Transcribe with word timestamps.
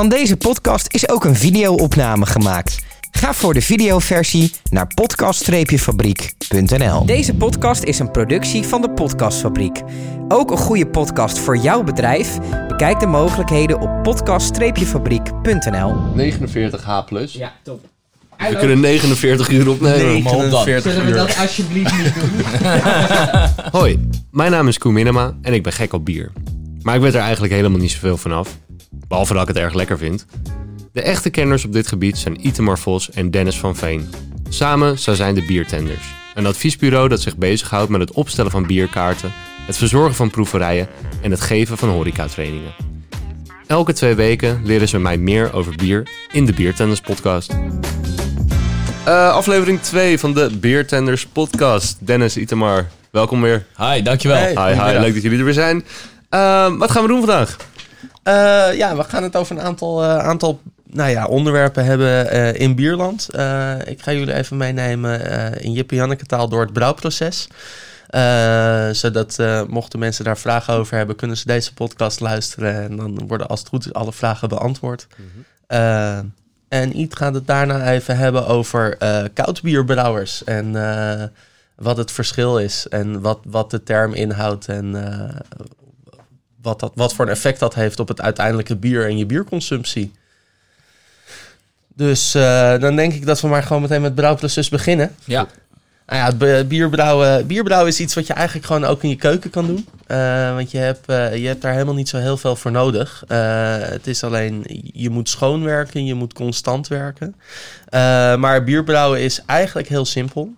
Van 0.00 0.08
deze 0.08 0.36
podcast 0.36 0.94
is 0.94 1.08
ook 1.08 1.24
een 1.24 1.36
video-opname 1.36 2.26
gemaakt. 2.26 2.78
Ga 3.10 3.34
voor 3.34 3.54
de 3.54 3.62
videoversie 3.62 4.52
naar 4.70 4.86
podcast-fabriek.nl. 4.94 7.06
Deze 7.06 7.34
podcast 7.34 7.82
is 7.82 7.98
een 7.98 8.10
productie 8.10 8.62
van 8.62 8.80
de 8.80 8.90
Podcastfabriek. 8.90 9.82
Ook 10.28 10.50
een 10.50 10.56
goede 10.56 10.86
podcast 10.86 11.38
voor 11.38 11.56
jouw 11.56 11.82
bedrijf? 11.82 12.38
Bekijk 12.68 13.00
de 13.00 13.06
mogelijkheden 13.06 13.80
op 13.80 14.02
podcast-fabriek.nl. 14.02 15.94
49H 16.16 17.04
plus. 17.06 17.32
Ja, 17.32 17.52
top. 17.62 17.84
We 18.38 18.56
kunnen 18.56 18.80
49 18.80 19.48
uur 19.48 19.68
opnemen. 19.68 20.22
maar 20.22 20.32
op 20.32 20.50
dan. 20.50 20.64
49 20.64 20.92
Zullen 20.92 21.06
we 21.06 21.12
dat 21.12 21.36
alsjeblieft 21.36 21.96
niet 21.96 22.14
doen? 22.14 22.30
Hoi, 23.80 24.08
mijn 24.30 24.50
naam 24.50 24.68
is 24.68 24.78
Koen 24.78 24.92
Minema 24.92 25.34
en 25.42 25.52
ik 25.52 25.62
ben 25.62 25.72
gek 25.72 25.92
op 25.92 26.04
bier. 26.04 26.32
Maar 26.82 26.94
ik 26.94 27.00
weet 27.00 27.14
er 27.14 27.20
eigenlijk 27.20 27.52
helemaal 27.52 27.78
niet 27.78 27.90
zoveel 27.90 28.16
vanaf. 28.16 28.56
Behalve 29.08 29.32
dat 29.32 29.42
ik 29.42 29.48
het 29.48 29.56
erg 29.56 29.74
lekker 29.74 29.98
vind. 29.98 30.26
De 30.92 31.02
echte 31.02 31.30
kenners 31.30 31.64
op 31.64 31.72
dit 31.72 31.86
gebied 31.86 32.18
zijn 32.18 32.46
Itemar 32.46 32.78
Vos 32.78 33.10
en 33.10 33.30
Dennis 33.30 33.58
van 33.58 33.76
Veen. 33.76 34.08
Samen 34.48 34.98
zij 34.98 35.14
zijn 35.14 35.34
de 35.34 35.44
Biertenders. 35.44 36.14
Een 36.34 36.46
adviesbureau 36.46 37.08
dat 37.08 37.20
zich 37.20 37.36
bezighoudt 37.36 37.90
met 37.90 38.00
het 38.00 38.12
opstellen 38.12 38.50
van 38.50 38.66
bierkaarten, 38.66 39.32
het 39.66 39.76
verzorgen 39.76 40.14
van 40.14 40.30
proeverijen 40.30 40.88
en 41.22 41.30
het 41.30 41.40
geven 41.40 41.78
van 41.78 41.88
horecatrainingen. 41.88 42.72
Elke 43.66 43.92
twee 43.92 44.14
weken 44.14 44.60
leren 44.64 44.88
ze 44.88 44.98
mij 44.98 45.16
meer 45.18 45.52
over 45.52 45.76
bier 45.76 46.08
in 46.32 46.46
de 46.46 46.52
Biertenders 46.52 47.00
podcast. 47.00 47.56
Eh, 49.04 49.32
aflevering 49.32 49.80
2 49.80 50.18
van 50.18 50.34
de 50.34 50.50
Biertenders 50.60 51.26
podcast. 51.26 51.96
Dennis, 52.00 52.36
Itemar, 52.36 52.88
welkom 53.10 53.42
weer. 53.42 53.66
Hi, 53.76 54.02
dankjewel. 54.02 54.36
Hey. 54.36 54.74
Hi, 54.74 54.82
hi, 54.82 54.98
leuk 54.98 55.14
dat 55.14 55.22
jullie 55.22 55.38
er 55.38 55.44
weer 55.44 55.54
zijn. 55.54 55.84
Ehm, 56.30 56.76
wat 56.76 56.90
gaan 56.90 57.02
we 57.02 57.08
doen 57.08 57.18
vandaag? 57.18 57.56
Eh, 58.22 58.76
ja, 58.76 58.96
we 58.96 59.04
gaan 59.04 59.22
het 59.22 59.36
over 59.36 59.56
een 59.56 59.62
aantal, 59.62 60.02
eh, 60.02 60.18
aantal 60.18 60.60
nou 60.86 61.10
ja, 61.10 61.26
onderwerpen 61.26 61.84
hebben 61.84 62.30
eh, 62.30 62.54
in 62.60 62.74
Bierland. 62.74 63.28
Eh, 63.30 63.72
ik 63.84 64.02
ga 64.02 64.12
jullie 64.12 64.34
even 64.34 64.56
meenemen 64.56 65.30
eh, 65.30 65.64
in 65.64 65.72
Jip 65.72 65.90
en 65.90 65.96
Janneke 65.96 66.26
taal 66.26 66.48
door 66.48 66.60
het 66.60 66.72
brouwproces. 66.72 67.48
Eh, 68.06 68.88
zodat 68.90 69.38
eh, 69.38 69.62
mochten 69.68 69.98
mensen 69.98 70.24
daar 70.24 70.38
vragen 70.38 70.74
over 70.74 70.96
hebben, 70.96 71.16
kunnen 71.16 71.36
ze 71.36 71.46
deze 71.46 71.74
podcast 71.74 72.20
luisteren. 72.20 72.82
En 72.82 72.96
dan 72.96 73.26
worden 73.26 73.48
als 73.48 73.60
het 73.60 73.68
goed 73.68 73.86
is 73.86 73.92
alle 73.92 74.12
vragen 74.12 74.48
beantwoord. 74.48 75.06
Eh, 75.66 76.18
en 76.68 76.98
Iet 76.98 77.16
gaat 77.16 77.34
het 77.34 77.46
daarna 77.46 77.90
even 77.90 78.16
hebben 78.16 78.46
over 78.46 78.96
eh 78.98 79.24
koudbierbrouwers. 79.34 80.44
En 80.44 80.76
eh, 80.76 81.24
wat 81.76 81.96
het 81.96 82.10
verschil 82.12 82.58
is. 82.58 82.86
En 82.88 83.20
wat, 83.20 83.38
wat 83.44 83.70
de 83.70 83.82
term 83.82 84.14
inhoudt. 84.14 84.68
En 84.68 85.12
eh, 85.12 85.36
wat, 86.62 86.80
dat, 86.80 86.92
wat 86.94 87.14
voor 87.14 87.24
een 87.24 87.30
effect 87.30 87.58
dat 87.58 87.74
heeft 87.74 88.00
op 88.00 88.08
het 88.08 88.20
uiteindelijke 88.20 88.76
bier 88.76 89.06
en 89.06 89.18
je 89.18 89.26
bierconsumptie. 89.26 90.12
Dus 92.00 92.34
eh, 92.34 92.78
dan 92.78 92.96
denk 92.96 93.12
ik 93.12 93.26
dat 93.26 93.40
we 93.40 93.48
maar 93.48 93.62
gewoon 93.62 93.82
meteen 93.82 94.00
met 94.00 94.14
brouwproces 94.14 94.68
beginnen. 94.68 95.14
Ja. 95.24 95.46
Nou 96.06 96.36
ja, 96.38 96.64
bierbrouwen, 96.64 97.46
bierbrouwen 97.46 97.88
is 97.88 98.00
iets 98.00 98.14
wat 98.14 98.26
je 98.26 98.32
eigenlijk 98.32 98.66
gewoon 98.66 98.84
ook 98.84 99.02
in 99.02 99.08
je 99.08 99.16
keuken 99.16 99.50
kan 99.50 99.66
doen. 99.66 99.86
Eh, 100.06 100.54
want 100.54 100.70
je 100.70 100.78
hebt, 100.78 101.06
eh, 101.06 101.36
je 101.36 101.46
hebt 101.46 101.62
daar 101.62 101.72
helemaal 101.72 101.94
niet 101.94 102.08
zo 102.08 102.18
heel 102.18 102.36
veel 102.36 102.56
voor 102.56 102.70
nodig. 102.70 103.24
Het 103.26 104.06
is 104.06 104.24
alleen, 104.24 104.64
je 104.92 105.10
moet 105.10 105.28
schoonwerken, 105.28 106.04
je 106.04 106.14
moet 106.14 106.32
constant 106.32 106.88
werken. 106.88 107.34
Maar 108.40 108.64
bierbrouwen 108.64 109.20
is 109.20 109.42
eigenlijk 109.46 109.88
heel 109.88 110.04
simpel. 110.04 110.52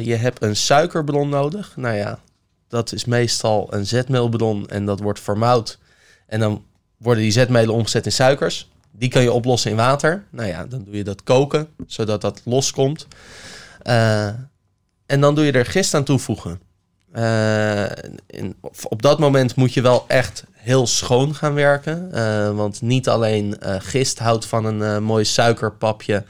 Je 0.00 0.16
hebt 0.20 0.42
een 0.42 0.56
suikerbron 0.56 1.28
nodig. 1.28 1.72
Nou 1.76 1.96
ja, 1.96 2.18
dat 2.74 2.92
is 2.92 3.04
meestal 3.04 3.66
een 3.70 3.86
zetmeelbron 3.86 4.68
en 4.68 4.84
dat 4.86 5.00
wordt 5.00 5.20
vermout. 5.20 5.78
En 6.26 6.40
dan 6.40 6.64
worden 6.96 7.22
die 7.22 7.32
zetmelen 7.32 7.74
omgezet 7.74 8.04
in 8.04 8.12
suikers. 8.12 8.70
Die 8.90 9.08
kan 9.08 9.22
je 9.22 9.32
oplossen 9.32 9.70
in 9.70 9.76
water. 9.76 10.24
Nou 10.30 10.48
ja, 10.48 10.66
dan 10.66 10.84
doe 10.84 10.96
je 10.96 11.04
dat 11.04 11.22
koken, 11.22 11.68
zodat 11.86 12.20
dat 12.20 12.40
loskomt. 12.44 13.06
Eh 13.82 14.28
en 15.06 15.20
dan 15.20 15.34
doe 15.34 15.44
je 15.44 15.52
er 15.52 15.66
gist 15.66 15.94
aan 15.94 16.04
toevoegen. 16.04 16.60
Eh, 17.12 17.82
en 18.26 18.54
op 18.88 19.02
dat 19.02 19.18
moment 19.18 19.54
moet 19.54 19.74
je 19.74 19.80
wel 19.80 20.04
echt 20.08 20.44
heel 20.52 20.86
schoon 20.86 21.34
gaan 21.34 21.54
werken. 21.54 22.12
Eh, 22.12 22.50
want 22.50 22.82
niet 22.82 23.08
alleen 23.08 23.58
eh, 23.60 23.76
gist 23.78 24.18
houdt 24.18 24.46
van 24.46 24.64
een 24.64 24.82
eh, 24.82 24.98
mooi 24.98 25.24
suikerpapje. 25.24 26.24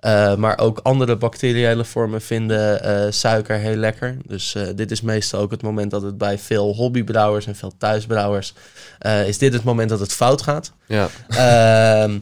Eh, 0.00 0.34
maar 0.34 0.58
ook 0.58 0.80
andere 0.82 1.16
bacteriële 1.16 1.84
vormen 1.84 2.22
vinden 2.22 2.82
eh, 2.82 3.12
suiker 3.12 3.56
heel 3.56 3.76
lekker. 3.76 4.16
Dus 4.26 4.54
eh, 4.54 4.62
dit 4.74 4.90
is 4.90 5.00
meestal 5.00 5.40
ook 5.40 5.50
het 5.50 5.62
moment 5.62 5.90
dat 5.90 6.02
het 6.02 6.18
bij 6.18 6.38
veel 6.38 6.74
hobbybrouwers 6.74 7.46
en 7.46 7.56
veel 7.56 7.72
thuisbrouwers... 7.78 8.54
eh, 8.98 9.28
is 9.28 9.38
dit 9.38 9.52
het 9.52 9.64
moment 9.64 9.88
dat 9.88 10.00
het 10.00 10.12
fout 10.12 10.42
gaat. 10.42 10.72
Ja. 10.86 11.08
Ehm, 11.28 12.18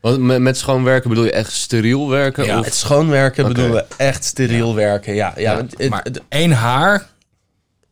Want 0.00 0.18
met, 0.18 0.40
met 0.40 0.58
schoon 0.58 0.84
werken 0.84 1.08
bedoel 1.08 1.24
je 1.24 1.32
echt 1.32 1.52
steriel 1.52 2.08
werken? 2.08 2.44
Ja. 2.44 2.58
Of? 2.58 2.64
het 2.64 2.74
schoonwerken 2.74 3.48
bedoelen 3.48 3.72
we 3.74 3.84
echt 3.96 4.24
steriel 4.24 4.74
werken. 4.74 5.14
Ja, 5.14 5.32
ja, 5.36 5.40
Ja, 5.50 5.56
want 5.56 5.74
het- 5.78 5.90
Maar 5.90 6.02
het- 6.02 6.20
één 6.28 6.50
haar 6.52 7.06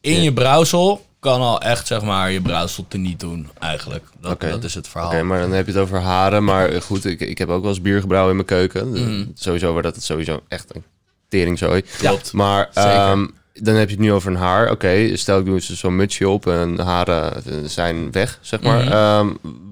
in 0.01 0.15
Ja. 0.15 0.21
je 0.23 0.33
brouwsel 0.33 1.07
kan 1.21 1.41
al 1.41 1.61
echt, 1.61 1.87
zeg 1.87 2.03
maar, 2.03 2.31
je 2.31 2.41
brouwsel 2.41 2.85
teniet 2.89 3.21
doen, 3.21 3.49
eigenlijk. 3.59 4.05
Dat, 4.21 4.33
Oké. 4.33 4.49
dat 4.51 4.65
is 4.65 4.75
het 4.75 4.89
verhaal. 4.89 5.09
Oké, 5.09 5.23
maar 5.23 5.41
dan 5.41 5.53
heb 5.53 5.67
je 5.67 5.73
het 5.73 5.81
over 5.81 5.99
haren. 6.01 6.45
Maar 6.45 6.83
goed, 6.83 7.05
ik, 7.05 7.21
ik 7.21 7.39
heb 7.39 7.49
ook 7.49 7.61
wel 7.61 7.71
eens 7.71 7.81
bier 7.81 8.01
gebrouwen 8.01 8.31
in 8.31 8.37
mijn 8.37 8.49
keuken. 8.49 8.91
Mhm. 8.91 9.25
Sowieso 9.35 9.73
waar 9.73 9.83
dat 9.83 9.95
het 9.95 10.05
sowieso 10.05 10.41
echt 10.49 10.75
een 10.75 10.85
teringzooi. 11.29 11.83
Klopt. 11.99 12.33
Maar 12.33 12.69
Zeker. 12.73 12.91
ehm, 12.91 13.27
dan 13.55 13.75
heb 13.75 13.89
je 13.89 13.95
het 13.95 14.05
nu 14.05 14.13
over 14.13 14.31
een 14.31 14.37
haar. 14.37 14.71
Oké, 14.71 15.17
stel 15.17 15.39
ik 15.39 15.45
doe 15.45 15.55
eens 15.55 15.73
zo'n 15.73 15.97
mutsje 15.97 16.29
op 16.29 16.47
en 16.47 16.79
haren 16.79 17.43
zijn 17.71 18.13
weg, 18.13 18.39
zeg 18.41 18.61
maar. 18.61 18.85
Mhm. 18.85 18.93
Ehm, 18.93 19.29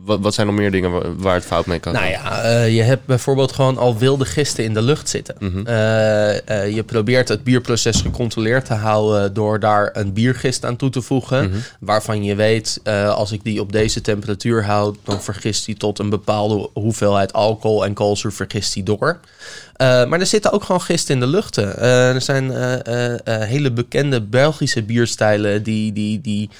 wat, 0.08 0.20
wat 0.20 0.34
zijn 0.34 0.46
nog 0.46 0.56
meer 0.56 0.70
dingen 0.70 1.20
waar, 1.20 1.34
het 1.34 1.44
fout 1.44 1.66
mee 1.66 1.78
kan 1.78 1.92
Nou 1.92 2.04
gaan? 2.04 2.12
ja, 2.12 2.42
eh, 2.42 2.74
je 2.74 2.82
hebt 2.82 3.06
bijvoorbeeld 3.06 3.52
gewoon 3.52 3.78
al 3.78 3.98
wilde 3.98 4.24
gisten 4.24 4.64
in 4.64 4.74
de 4.74 4.82
lucht 4.82 5.08
zitten. 5.08 5.34
Mhm. 5.38 5.66
Eh, 5.66 6.48
eh, 6.48 6.74
je 6.74 6.82
probeert 6.82 7.28
het 7.28 7.44
bierproces 7.44 8.00
gecontroleerd 8.00 8.64
te 8.64 8.74
houden 8.74 9.34
door 9.34 9.60
daar 9.60 9.90
een 9.92 10.12
biergist 10.12 10.64
aan 10.64 10.76
toe 10.76 10.90
te 10.90 11.02
voegen. 11.02 11.48
Mhm. 11.48 11.58
Waarvan 11.80 12.24
je 12.24 12.34
weet, 12.34 12.80
als 13.14 13.32
ik 13.32 13.44
die 13.44 13.60
op 13.60 13.72
deze 13.72 14.00
temperatuur 14.00 14.64
houd, 14.64 14.96
dan 15.04 15.22
vergist 15.22 15.66
die 15.66 15.76
tot 15.76 15.98
een 15.98 16.10
bepaalde 16.10 16.68
hoeveelheid 16.72 17.32
alcohol 17.32 17.84
en 17.84 17.94
koolzuur 17.94 18.32
vergist 18.32 18.74
die 18.74 18.82
door. 18.82 19.18
Maar 19.78 20.20
er 20.20 20.26
zitten 20.26 20.52
ook 20.52 20.64
gewoon 20.64 20.80
gisten 20.80 21.14
in 21.14 21.20
de 21.20 21.26
luchten. 21.26 21.78
Er 21.80 22.20
zijn 22.20 22.50
hele 23.24 23.70
bekende 23.70 24.20
Belgische 24.20 24.82
bierstijlen 24.82 25.62
die, 25.62 25.92
die, 25.92 26.20
die 26.20 26.50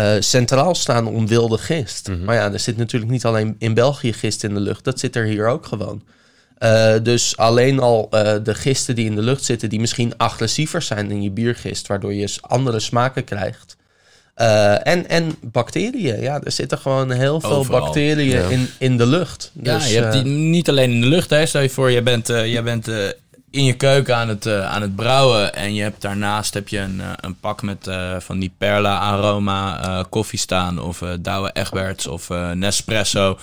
eh, 0.00 0.20
centraal 0.20 0.74
staan 0.74 1.06
om 1.06 1.26
wilde 1.26 1.58
gist. 1.58 2.08
Mhm. 2.08 2.24
Maar 2.24 2.34
ja, 2.34 2.52
er 2.52 2.58
zit 2.60 2.76
natuurlijk 2.76 3.10
niet 3.10 3.24
alleen 3.24 3.54
in 3.58 3.74
België 3.74 4.12
gist 4.12 4.44
in 4.44 4.54
de 4.54 4.60
lucht. 4.60 4.84
Dat 4.84 4.98
zit 4.98 5.16
er 5.16 5.24
hier 5.24 5.46
ook 5.46 5.66
gewoon. 5.66 6.02
Eh, 6.58 6.94
dus 7.02 7.36
alleen 7.36 7.80
al 7.80 8.08
eh, 8.10 8.34
de 8.42 8.54
gisten 8.54 8.94
die 8.94 9.06
in 9.06 9.14
de 9.14 9.22
lucht 9.22 9.44
zitten, 9.44 9.68
die 9.68 9.80
misschien 9.80 10.16
agressiever 10.16 10.82
zijn 10.82 11.10
in 11.10 11.22
je 11.22 11.30
biergist, 11.30 11.86
waardoor 11.86 12.14
je 12.14 12.34
andere 12.40 12.80
smaken 12.80 13.24
krijgt. 13.24 13.76
Eh, 14.34 14.86
en, 14.86 15.08
en 15.08 15.34
bacteriën. 15.42 16.20
Ja, 16.20 16.40
er 16.44 16.52
zitten 16.52 16.78
gewoon 16.78 17.10
heel 17.10 17.40
veel 17.40 17.50
Overal. 17.50 17.80
bacteriën 17.80 18.26
Ja. 18.40 18.48
in, 18.48 18.68
in 18.78 18.96
de 18.96 19.06
lucht. 19.06 19.50
Ja, 19.62 19.78
Dus, 19.78 19.90
je 19.92 20.00
hebt 20.00 20.12
die 20.12 20.24
niet 20.24 20.68
alleen 20.68 20.90
in 20.90 21.00
de 21.00 21.06
lucht. 21.06 21.30
Hè. 21.30 21.46
Stel 21.46 21.62
je 21.62 21.70
voor, 21.70 21.90
je 21.90 22.02
bent, 22.02 22.26
je 22.26 22.60
bent 22.64 22.88
eh, 22.88 22.96
in 23.50 23.64
je 23.64 23.72
keuken 23.72 24.16
aan 24.16 24.28
het, 24.28 24.46
eh, 24.46 24.66
aan 24.66 24.82
het 24.82 24.96
brouwen. 24.96 25.54
En 25.54 25.74
je 25.74 25.82
hebt 25.82 26.02
daarnaast 26.02 26.54
heb 26.54 26.68
je 26.68 26.78
een, 26.78 27.00
eh, 27.00 27.06
een 27.16 27.40
pak 27.40 27.62
met 27.62 27.86
eh, 27.86 28.16
van 28.18 28.38
die 28.38 28.52
Perla 28.58 28.98
aroma 28.98 29.80
eh, 29.82 30.04
koffie 30.10 30.38
staan. 30.38 30.78
Of 30.78 31.02
Douwe 31.20 31.50
Egberts 31.52 32.06
of 32.06 32.28
Nespresso. 32.54 33.38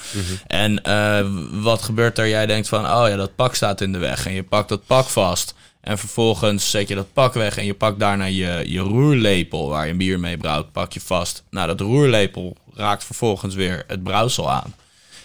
En 0.47 0.83
eh, 0.83 1.25
wat 1.51 1.81
gebeurt 1.81 2.17
er? 2.17 2.27
Jij 2.27 2.45
denkt 2.45 2.67
van, 2.67 2.85
oh 2.85 3.07
ja, 3.09 3.15
dat 3.15 3.35
pak 3.35 3.55
staat 3.55 3.81
in 3.81 3.91
de 3.91 3.97
weg. 3.97 4.25
En 4.25 4.33
je 4.33 4.43
pakt 4.43 4.69
dat 4.69 4.85
pak 4.85 5.05
vast. 5.05 5.55
En 5.81 5.97
vervolgens 5.97 6.69
zet 6.69 6.87
je 6.87 6.95
dat 6.95 7.13
pak 7.13 7.33
weg 7.33 7.57
en 7.57 7.65
je 7.65 7.73
pakt 7.73 7.99
daarna 7.99 8.25
je, 8.25 8.63
je 8.65 8.79
roerlepel 8.79 9.69
waar 9.69 9.85
je 9.85 9.91
een 9.91 9.97
bier 9.97 10.19
mee 10.19 10.37
brouwt, 10.37 10.71
pak 10.71 10.93
je 10.93 11.01
vast. 11.01 11.43
Nou, 11.49 11.67
dat 11.67 11.79
roerlepel 11.79 12.57
raakt 12.73 13.03
vervolgens 13.03 13.55
weer 13.55 13.83
het 13.87 14.03
brouwsel 14.03 14.51
aan. 14.51 14.73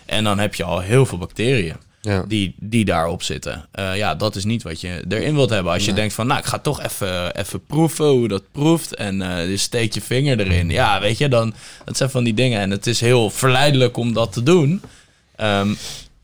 En 0.06 0.25
dan 0.25 0.38
heb 0.38 0.54
je 0.54 0.64
al 0.64 0.81
heel 0.81 1.06
veel 1.06 1.19
bacteriën 1.19 1.76
Ja. 2.04 2.25
die, 2.28 2.54
die 2.58 2.84
daarop 2.84 3.22
zitten. 3.22 3.66
Eh, 3.72 3.96
ja, 3.96 4.14
dat 4.14 4.37
is 4.37 4.44
niet 4.44 4.62
wat 4.62 4.81
je 4.81 5.04
erin 5.08 5.34
wilt 5.34 5.50
hebben. 5.50 5.72
Als 5.72 5.84
je 5.84 5.93
denkt 5.93 6.14
van, 6.14 6.26
nou, 6.26 6.38
ik 6.40 6.46
ga 6.46 6.58
toch 6.58 6.82
even, 6.82 7.37
even 7.37 7.66
proeven 7.66 8.06
hoe 8.06 8.28
dat 8.28 8.43
proeft. 8.52 8.94
En 8.94 9.22
eh 9.22 9.50
je 9.50 9.56
steekt 9.56 9.94
je 9.94 10.00
vinger 10.00 10.40
erin. 10.40 10.70
Ja, 10.70 11.00
weet 11.00 11.19
je, 11.19 11.28
dan, 11.28 11.54
dat 11.84 11.96
zijn 11.96 12.10
van 12.10 12.25
die 12.25 12.34
dingen. 12.34 12.60
En 12.60 12.70
het 12.70 12.87
is 12.87 13.00
heel 13.00 13.31
verleidelijk 13.31 13.96
om 13.96 14.12
dat 14.12 14.32
te 14.32 14.43
doen. 14.43 14.82
Ehm, 15.37 15.69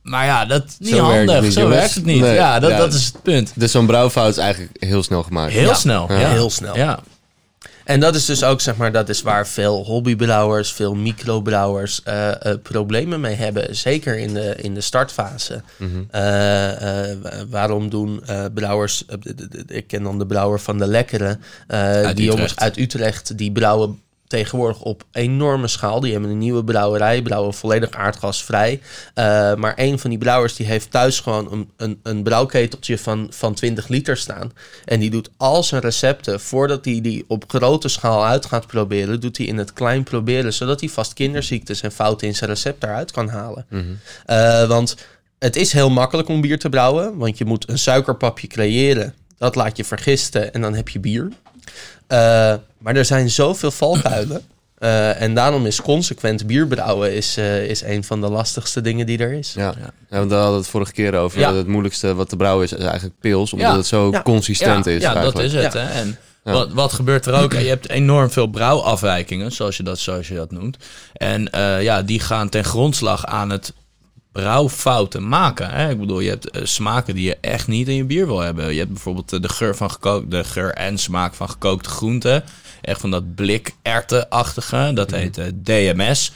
maar 0.03 0.25
ja, 0.25 0.45
dat 0.45 0.65
is 0.67 0.77
niet 0.79 0.89
Zo 0.89 1.07
werkt 1.09 1.19
het 1.21 1.27
handig. 1.31 1.43
niet, 1.43 1.53
Zo 1.53 1.69
werkt 1.69 1.95
het 1.95 2.05
niet. 2.05 2.21
Nee, 2.21 2.35
ja, 2.35 2.59
dat, 2.61 2.71
ja. 2.71 2.77
dat 2.79 2.95
is 2.95 3.05
het 3.07 3.23
punt. 3.23 3.53
Dus 3.55 3.71
zo'n 3.71 3.87
brouwfout 3.87 4.31
is 4.31 4.37
eigenlijk 4.39 4.77
heel 4.85 5.03
snel 5.03 5.23
gemaakt. 5.23 5.53
Heel 5.53 5.69
Ja. 5.69 5.75
snel. 5.75 6.07
Ja. 6.13 6.19
Ja. 6.21 6.29
Heel 6.31 6.51
snel. 6.51 6.77
Ja. 6.77 7.01
En 7.89 8.01
dat 8.01 8.15
is 8.15 8.25
dus 8.25 8.45
ook, 8.45 8.61
zeg 8.61 8.77
maar, 8.77 8.93
dat 8.93 9.09
is 9.09 9.23
waar 9.23 9.47
veel 9.47 9.85
hobbybrouwers, 9.85 10.73
veel 10.73 10.95
microbrouwers 10.95 12.03
eh, 12.03 12.31
problemen 12.63 13.21
mee 13.21 13.35
hebben. 13.35 13.77
Zeker 13.77 14.19
in 14.19 14.35
de, 14.35 14.55
in 14.57 14.75
de 14.75 14.81
startfase. 14.81 15.63
Mhm. 15.77 15.91
Eh, 16.11 16.23
wa- 17.23 17.47
waarom 17.49 17.91
doen 17.91 18.23
brouwers, 18.55 19.05
ik 19.67 19.87
ken 19.87 20.03
dan 20.03 20.19
de 20.19 20.27
brouwer 20.27 20.61
van 20.61 20.79
de 20.79 20.87
Lekkere, 20.87 21.39
die 22.15 22.25
jongens 22.25 22.57
uit 22.57 22.77
Utrecht, 22.77 23.39
die 23.39 23.53
brouwen 23.53 24.01
tegenwoordig 24.29 24.81
op 24.81 25.05
enorme 25.13 25.69
schaal. 25.69 26.01
Die 26.01 26.13
hebben 26.13 26.31
een 26.31 26.39
nieuwe 26.39 26.65
brouwerij, 26.65 27.23
brouwen 27.23 27.55
volledig 27.55 27.91
aardgasvrij. 27.91 28.81
Uh, 29.15 29.55
maar 29.55 29.73
een 29.77 29.99
van 29.99 30.11
die 30.11 30.19
brouwers 30.19 30.57
die 30.57 30.67
heeft 30.67 30.91
thuis 30.91 31.21
gewoon 31.21 31.53
een, 31.53 31.71
een, 31.77 32.01
een 32.03 32.23
brouwketeltje 32.23 32.99
van, 32.99 33.27
van 33.31 33.55
20 33.55 33.89
liter 33.89 34.17
staan. 34.17 34.53
En 34.85 35.01
die 35.01 35.11
doet 35.11 35.31
al 35.37 35.63
zijn 35.63 35.81
recepten, 35.81 36.41
voordat 36.41 36.85
hij 36.85 37.01
die 37.01 37.25
op 37.29 37.45
grote 37.47 37.89
schaal 37.89 38.27
uit 38.27 38.47
gaat 38.47 38.67
proberen, 38.67 39.21
doet 39.21 39.37
hij 39.37 39.47
in 39.47 39.59
het 39.59 39.73
klein 39.73 40.03
proberen, 40.03 40.53
zodat 40.53 40.81
hij 40.81 40.89
vast 40.89 41.13
kinderziektes 41.13 41.81
en 41.81 41.93
fouten 41.93 42.27
in 42.27 42.35
zijn 42.35 42.51
recept 42.51 42.81
daaruit 42.81 43.11
kan 43.11 43.29
halen. 43.29 43.67
Uh, 44.27 44.69
want 44.69 44.97
het 45.39 45.57
is 45.57 45.73
heel 45.73 45.91
makkelijk 45.91 46.29
om 46.29 46.41
bier 46.41 46.59
te 46.59 46.69
brouwen, 46.69 47.17
want 47.17 47.39
je 47.39 47.45
moet 47.45 47.69
een 47.69 47.79
suikerpapje 47.79 48.47
creëren. 48.47 49.15
Dat 49.39 49.55
laat 49.55 49.77
je 49.77 49.85
vergisten 49.85 50.53
en 50.53 50.61
dan 50.61 50.75
heb 50.75 50.89
je 50.89 51.01
bier. 51.01 51.29
Uh, 52.09 52.55
maar 52.79 52.97
er 52.97 53.05
zijn 53.05 53.31
zoveel 53.31 53.71
valkuilen. 53.71 54.43
Uh, 54.79 55.21
en 55.21 55.35
daarom 55.35 55.67
is 55.67 55.83
consequent 55.83 56.47
bier 56.47 56.67
brouwen 56.67 57.13
is, 57.15 57.39
uh, 57.39 57.65
is 57.65 57.83
een 57.83 58.05
van 58.05 58.21
de 58.21 58.29
lastigste 58.29 58.81
dingen 58.81 59.07
die 59.07 59.19
er 59.19 59.33
is. 59.33 59.53
Ja, 59.53 59.75
ja. 59.79 59.91
ja 60.11 60.27
we 60.27 60.35
hadden 60.35 60.59
het 60.59 60.69
vorige 60.69 60.93
keer 60.93 61.15
over. 61.15 61.39
Ja. 61.39 61.55
Het 61.55 61.67
moeilijkste 61.67 62.15
wat 62.15 62.29
te 62.29 62.37
brouwen 62.37 62.65
is, 62.65 62.73
is 62.73 62.85
eigenlijk 62.85 63.15
pils, 63.21 63.53
omdat 63.53 63.77
het 63.77 63.87
zo 63.87 64.11
consistent 64.23 64.87
is. 64.87 65.03
Ja, 65.03 65.15
dat 65.15 65.39
is 65.39 65.53
het. 65.53 65.73
Hè? 65.73 65.89
En 65.89 66.19
wat, 66.43 66.73
wat 66.73 66.93
gebeurt 66.93 67.27
er 67.27 67.43
ook? 67.43 67.53
Je 67.53 67.69
hebt 67.69 67.89
enorm 67.89 68.31
veel 68.31 68.47
brouwafwijkingen, 68.47 69.53
zoals 69.53 69.77
je 69.77 69.83
dat, 69.83 69.99
zoals 69.99 70.29
je 70.29 70.35
dat 70.35 70.51
noemt. 70.51 70.77
En 71.13 71.51
uh, 71.55 71.83
ja, 71.83 72.03
die 72.03 72.21
gaan 72.21 72.49
ten 72.49 72.65
grondslag 72.65 73.27
aan 73.27 73.51
het 73.51 73.73
brouwfouten 74.33 75.29
maken. 75.29 75.71
Hè? 75.71 75.91
Ik 75.91 75.99
bedoel, 75.99 76.21
je 76.21 76.29
hebt 76.29 76.57
uh, 76.57 76.65
smaken 76.65 77.15
die 77.15 77.25
je 77.25 77.37
echt 77.41 77.67
niet 77.69 77.89
in 77.89 77.95
je 77.95 78.05
bier 78.05 78.27
wil 78.27 78.41
hebben. 78.41 78.73
Je 78.73 78.79
hebt 78.79 78.93
bijvoorbeeld 78.93 79.33
uh, 79.33 79.41
de 79.41 79.49
geur 79.49 79.77
van 79.77 79.91
gekookt, 79.91 80.31
de 80.31 80.45
geur 80.45 80.75
en 80.75 80.99
smaak 80.99 81.35
van 81.35 81.49
gekookte 81.49 81.89
groenten. 81.89 82.45
Echt 82.81 83.01
van 83.01 83.11
dat 83.11 83.35
blik 83.35 83.75
achtige 84.29 84.91
Dat 84.95 85.11
heet 85.11 85.39
uh, 85.39 85.45
DMS. 85.55 86.33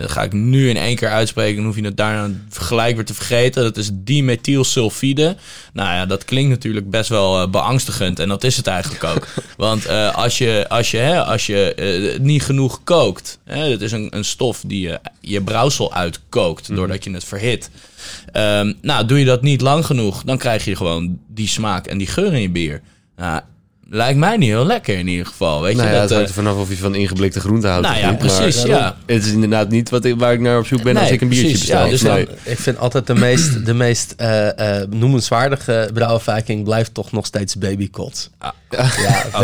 Dat 0.00 0.10
ga 0.10 0.22
ik 0.22 0.32
nu 0.32 0.68
in 0.68 0.76
één 0.76 0.96
keer 0.96 1.08
uitspreken. 1.08 1.56
Dan 1.56 1.64
hoef 1.64 1.76
je 1.76 1.84
het 1.84 1.96
daarna 1.96 2.34
gelijk 2.50 2.94
weer 2.94 3.04
te 3.04 3.14
vergeten. 3.14 3.62
Dat 3.62 3.76
is 3.76 3.90
dimethylsulfide. 3.92 5.36
Nou 5.72 5.88
ja, 5.88 6.06
dat 6.06 6.24
klinkt 6.24 6.50
natuurlijk 6.50 6.90
best 6.90 7.08
wel 7.08 7.42
uh, 7.42 7.48
beangstigend. 7.50 8.18
En 8.18 8.28
dat 8.28 8.44
is 8.44 8.56
het 8.56 8.66
eigenlijk 8.66 9.04
ook. 9.04 9.26
Want 9.56 9.86
uh, 9.86 10.14
als 10.14 10.38
je, 10.38 10.66
als 10.68 10.90
je, 10.90 10.96
hè, 10.96 11.24
als 11.24 11.46
je 11.46 11.72
uh, 12.14 12.18
niet 12.20 12.42
genoeg 12.42 12.80
kookt. 12.84 13.38
Hè, 13.44 13.70
dat 13.70 13.80
is 13.80 13.92
een, 13.92 14.16
een 14.16 14.24
stof 14.24 14.62
die 14.66 14.80
je, 14.80 15.00
je 15.20 15.42
brouwsel 15.42 15.92
uitkookt. 15.94 16.68
Mm. 16.68 16.76
Doordat 16.76 17.04
je 17.04 17.10
het 17.10 17.24
verhit. 17.24 17.70
Um, 18.32 18.74
nou, 18.82 19.06
doe 19.06 19.18
je 19.18 19.24
dat 19.24 19.42
niet 19.42 19.60
lang 19.60 19.86
genoeg. 19.86 20.22
Dan 20.22 20.38
krijg 20.38 20.64
je 20.64 20.76
gewoon 20.76 21.18
die 21.26 21.48
smaak 21.48 21.86
en 21.86 21.98
die 21.98 22.06
geur 22.06 22.32
in 22.32 22.40
je 22.40 22.50
bier. 22.50 22.80
Nou, 23.16 23.40
Lijkt 23.90 24.18
mij 24.18 24.36
niet 24.36 24.48
heel 24.48 24.66
lekker 24.66 24.98
in 24.98 25.06
ieder 25.08 25.26
geval. 25.26 25.62
Weet 25.62 25.76
nou 25.76 25.88
je, 25.88 25.94
ja, 25.94 26.00
dat, 26.00 26.08
het 26.08 26.18
hangt 26.18 26.28
er 26.28 26.34
vanaf 26.42 26.56
of 26.56 26.68
je 26.68 26.76
van 26.76 26.94
ingeblikte 26.94 27.40
groente 27.40 27.66
houdt. 27.68 27.86
Nou 27.86 27.98
ja, 27.98 28.12
precies. 28.12 28.56
Maar, 28.56 28.66
ja. 28.68 28.96
Het 29.06 29.24
is 29.24 29.32
inderdaad 29.32 29.68
niet 29.68 29.90
wat 29.90 30.04
ik, 30.04 30.18
waar 30.18 30.32
ik 30.32 30.40
naar 30.40 30.58
op 30.58 30.66
zoek 30.66 30.82
ben 30.82 30.94
Nee, 30.94 31.02
als 31.02 31.12
ik 31.12 31.20
een 31.20 31.28
biertje 31.28 31.46
precies, 31.48 31.66
bestel. 31.66 31.84
ja, 31.84 31.90
dus 31.90 32.02
Nee. 32.02 32.24
dan- 32.26 32.34
Ik 32.44 32.58
vind 32.58 32.78
altijd 32.78 33.06
de 33.06 33.14
meest, 33.14 33.66
de 33.66 33.74
meest 33.74 34.14
eh, 34.16 34.80
eh, 34.80 34.88
noemenswaardige 34.90 35.90
brouwafwijking 35.94 36.64
blijft 36.64 36.94
toch 36.94 37.12
nog 37.12 37.26
steeds 37.26 37.56
babykot. 37.56 38.30
Ah, 38.38 38.50
Ja, 38.70 38.90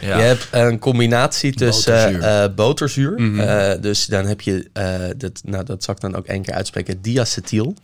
ja. 0.00 0.16
Je 0.18 0.22
hebt 0.22 0.48
een 0.50 0.78
combinatie 0.78 1.52
tussen 1.54 1.92
Boterzuur. 2.12 2.22
eh, 2.42 2.54
boterzuur. 2.54 3.12
Mhm. 3.20 3.40
eh, 3.40 3.80
dus 3.80 4.06
dan 4.06 4.26
heb 4.26 4.40
je, 4.40 4.68
eh, 4.72 4.84
dat, 5.16 5.40
nou 5.44 5.64
dat 5.64 5.84
zal 5.84 5.94
ik 5.94 6.00
dan 6.00 6.16
ook 6.16 6.26
één 6.26 6.42
keer 6.42 6.54
uitspreken, 6.54 7.02
diacetyl. 7.02 7.74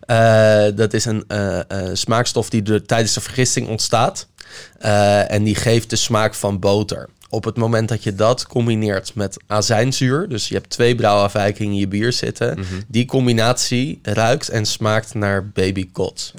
Eh, 0.00 0.64
dat 0.74 0.92
is 0.94 1.04
een 1.04 1.24
eh, 1.28 1.58
eh, 1.58 1.64
smaakstof 1.92 2.50
die 2.50 2.62
er 2.62 2.86
tijdens 2.86 3.14
de 3.14 3.20
vergisting 3.20 3.68
ontstaat. 3.68 4.26
Eh, 4.78 5.30
en 5.30 5.42
die 5.42 5.54
geeft 5.54 5.90
de 5.90 5.96
smaak 5.96 6.34
van 6.34 6.58
boter. 6.58 7.08
Op 7.28 7.44
het 7.44 7.56
moment 7.56 7.88
dat 7.88 8.02
je 8.02 8.14
dat 8.14 8.46
combineert 8.46 9.14
met 9.14 9.36
azijnzuur, 9.46 10.28
dus 10.28 10.48
je 10.48 10.54
hebt 10.54 10.70
twee 10.70 10.94
brouwafwijkingen 10.94 11.72
in 11.72 11.78
je 11.78 11.88
bier 11.88 12.12
zitten, 12.12 12.58
die 12.88 13.04
combinatie 13.06 13.98
ruikt 14.02 14.48
en 14.48 14.66
smaakt 14.66 15.14
naar 15.14 15.48
babykot. 15.48 16.34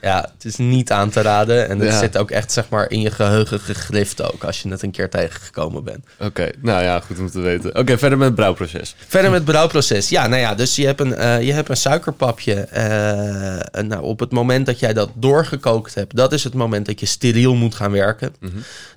Ja, 0.00 0.30
het 0.34 0.44
is 0.44 0.56
niet 0.56 0.92
aan 0.92 1.10
te 1.10 1.20
raden 1.20 1.68
en 1.68 1.78
het 1.78 1.88
Ja. 1.92 1.98
zit 1.98 2.18
ook 2.18 2.30
echt 2.30 2.52
zeg 2.52 2.68
maar 2.68 2.90
in 2.90 3.00
je 3.00 3.10
geheugen 3.10 3.60
gegrift 3.60 4.22
ook 4.32 4.44
als 4.44 4.62
je 4.62 4.68
het 4.68 4.82
een 4.82 4.90
keer 4.90 5.10
tegengekomen 5.10 5.84
bent. 5.84 6.04
Oké, 6.18 6.50
nou 6.60 6.82
ja, 6.82 7.00
goed 7.00 7.18
om 7.18 7.30
te 7.30 7.40
weten. 7.40 7.76
Oké, 7.78 7.98
verder 7.98 8.18
met 8.18 8.26
het 8.26 8.36
brouwproces. 8.36 8.94
Verder 9.08 9.30
met 9.30 9.40
het 9.40 9.48
brouwproces. 9.50 10.08
Ja, 10.08 10.26
nou 10.26 10.40
ja, 10.40 10.54
dus 10.54 10.76
je 10.76 10.86
hebt 10.86 11.00
een, 11.00 11.14
eh, 11.14 11.42
je 11.42 11.52
hebt 11.52 11.68
een 11.68 11.76
suikerpapje. 11.76 12.54
en 12.54 13.86
nou, 13.86 14.02
op 14.02 14.20
het 14.20 14.32
moment 14.32 14.66
dat 14.66 14.78
jij 14.78 14.92
dat 14.92 15.10
doorgekookt 15.14 15.94
hebt, 15.94 16.16
dat 16.16 16.32
is 16.32 16.44
het 16.44 16.54
moment 16.54 16.86
dat 16.86 17.00
je 17.00 17.06
steriel 17.06 17.54
moet 17.54 17.74
gaan 17.74 17.90
werken. 17.92 18.34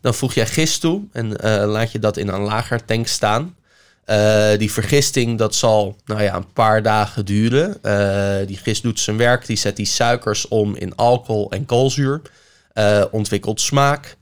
Dan 0.01 0.13
voeg 0.13 0.33
jij 0.33 0.45
gist 0.47 0.81
toe 0.81 1.01
en 1.11 1.37
eh, 1.37 1.65
laat 1.67 1.91
je 1.91 1.99
dat 1.99 2.17
in 2.17 2.27
een 2.27 2.41
lager 2.41 2.85
tank 2.85 3.07
staan. 3.07 3.55
Eh, 4.09 4.57
die 4.57 4.71
vergisting, 4.71 5.37
dat 5.37 5.55
zal 5.55 5.95
nou 6.05 6.21
ja, 6.21 6.35
een 6.35 6.53
paar 6.53 6.81
dagen 6.81 7.25
duren. 7.25 7.83
Eh, 7.83 8.47
die 8.47 8.57
gist 8.57 8.83
doet 8.83 8.99
zijn 8.99 9.17
werk, 9.17 9.45
die 9.45 9.57
zet 9.57 9.75
die 9.75 9.85
suikers 9.85 10.47
om 10.47 10.75
in 10.75 10.95
alcohol 10.95 11.51
en 11.51 11.65
koolzuur. 11.65 12.21
Eh, 12.73 13.03
ontwikkelt 13.11 13.61
smaak. 13.61 14.17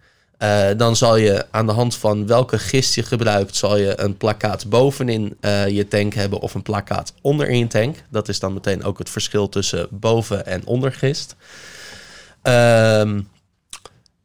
Dan 0.78 0.96
zal 0.96 1.16
je 1.16 1.46
aan 1.52 1.66
de 1.66 1.72
hand 1.72 1.96
van 1.96 2.28
welke 2.28 2.60
gist 2.60 2.96
je 2.96 3.04
gebruikt, 3.04 3.56
zal 3.56 3.78
je 3.78 4.00
een 4.00 4.18
plakkaat 4.18 4.70
bovenin 4.70 5.38
je 5.68 5.86
tank 5.90 6.14
hebben 6.14 6.40
of 6.40 6.54
een 6.54 6.62
plakkaat 6.62 7.14
onderin 7.22 7.58
je 7.58 7.68
tank. 7.68 7.96
Dat 8.10 8.30
is 8.30 8.40
dan 8.40 8.54
meteen 8.54 8.84
ook 8.84 8.98
het 8.98 9.10
verschil 9.10 9.50
tussen 9.50 9.88
boven- 9.92 10.46
en 10.46 10.66
ondergist. 10.66 11.36
Ehm, 12.42 13.22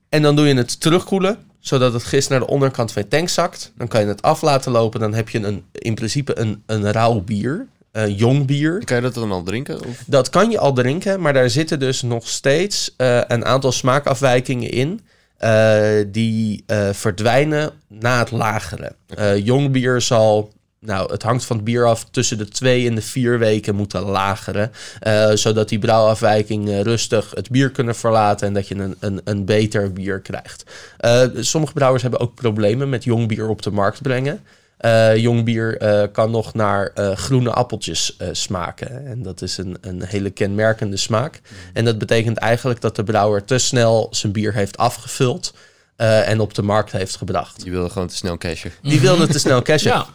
en 0.09 0.23
dan 0.23 0.37
doe 0.37 0.47
je 0.47 0.55
het 0.55 0.81
terugkoelen, 0.81 1.39
zodat 1.63 1.93
het 1.93 2.05
gist 2.05 2.29
naar 2.29 2.39
de 2.39 2.47
onderkant 2.47 2.93
van 2.93 3.03
je 3.03 3.09
tank 3.09 3.29
zakt. 3.29 3.73
Dan 3.77 3.89
kan 3.89 4.01
je 4.01 4.07
het 4.07 4.23
af 4.23 4.43
laten 4.43 4.73
lopen. 4.73 5.01
Dan 5.01 5.15
heb 5.15 5.29
je 5.29 5.39
een, 5.39 5.65
in 5.73 5.95
principe 5.95 6.39
een, 6.39 6.63
een 6.67 6.93
rauw 6.93 7.21
bier, 7.21 7.67
een 7.93 8.15
jong 8.15 8.47
bier. 8.47 8.85
Kan 8.85 8.97
je 8.97 9.03
dat 9.03 9.15
dan 9.15 9.33
al 9.33 9.43
drinken? 9.43 9.87
Of? 9.87 10.03
Dat 10.07 10.31
kan 10.31 10.51
je 10.51 10.59
al 10.59 10.73
drinken, 10.73 11.21
maar 11.21 11.33
daar 11.33 11.51
zitten 11.51 11.79
dus 11.79 12.03
nog 12.03 12.29
steeds 12.29 12.95
eh, 12.97 13.21
een 13.27 13.45
aantal 13.45 13.73
smaakafwijkingen 13.73 14.71
in. 14.71 15.01
eh, 15.37 16.05
die 16.09 16.63
eh, 16.67 16.89
verdwijnen 16.93 17.71
na 17.89 18.19
het 18.19 18.31
lagere. 18.31 18.93
Eh, 19.07 19.45
jong 19.45 19.71
bier 19.71 20.01
zal, 20.01 20.53
nou, 20.85 21.13
het 21.13 21.23
hangt 21.23 21.45
van 21.45 21.57
het 21.57 21.65
bier 21.65 21.87
af, 21.87 22.07
tussen 22.11 22.39
de 22.39 22.49
twee 22.49 22.89
en 22.89 22.95
de 22.95 23.03
vier 23.03 23.39
weken 23.39 23.75
moeten 23.75 24.03
lageren. 24.03 24.73
eh, 25.01 25.31
zodat 25.35 25.69
die 25.69 25.79
brouwafwijkingen 25.79 26.83
rustig 26.83 27.31
het 27.35 27.51
bier 27.51 27.71
kunnen 27.71 27.95
verlaten 27.95 28.47
en 28.47 28.55
dat 28.55 28.69
je 28.69 28.75
een, 28.75 28.97
een, 29.01 29.21
een 29.25 29.45
beter 29.45 29.93
bier 29.93 30.21
krijgt. 30.21 30.65
Eh, 30.99 31.23
sommige 31.35 31.73
brouwers 31.73 32.03
hebben 32.03 32.21
ook 32.21 32.35
problemen 32.35 32.89
met 32.89 33.05
jong 33.05 33.29
bier 33.29 33.49
op 33.49 33.63
de 33.63 33.71
markt 33.71 34.03
brengen. 34.03 34.41
Eh, 34.77 35.17
jong 35.17 35.45
bier 35.45 35.79
eh, 35.79 36.03
kan 36.13 36.31
nog 36.31 36.55
naar 36.55 36.91
eh, 36.95 37.17
groene 37.17 37.51
appeltjes 37.51 38.17
eh, 38.17 38.29
smaken. 38.33 39.07
En 39.07 39.23
dat 39.23 39.43
is 39.43 39.59
een, 39.59 39.77
een 39.81 40.03
hele 40.05 40.31
kenmerkende 40.31 40.97
smaak. 40.97 41.41
En 41.73 41.85
dat 41.85 41.99
betekent 41.99 42.37
eigenlijk 42.37 42.81
dat 42.81 42.97
de 42.97 43.05
brouwer 43.05 43.45
te 43.45 43.59
snel 43.59 44.09
zijn 44.11 44.33
bier 44.33 44.55
heeft 44.55 44.77
afgevuld 44.77 45.55
eh, 45.97 46.29
en 46.29 46.41
op 46.41 46.55
de 46.55 46.63
markt 46.63 46.93
heeft 46.93 47.17
gebracht. 47.17 47.65
Je 47.65 47.71
wilde 47.71 47.91
gewoon 47.91 48.09
te 48.09 48.17
snel 48.17 48.39
cashen. 48.39 48.73
Die 48.83 49.01
wilde 49.01 49.27
te 49.27 49.39
snel 49.39 49.63
cashen. 49.63 49.91
Ja. 49.93 50.07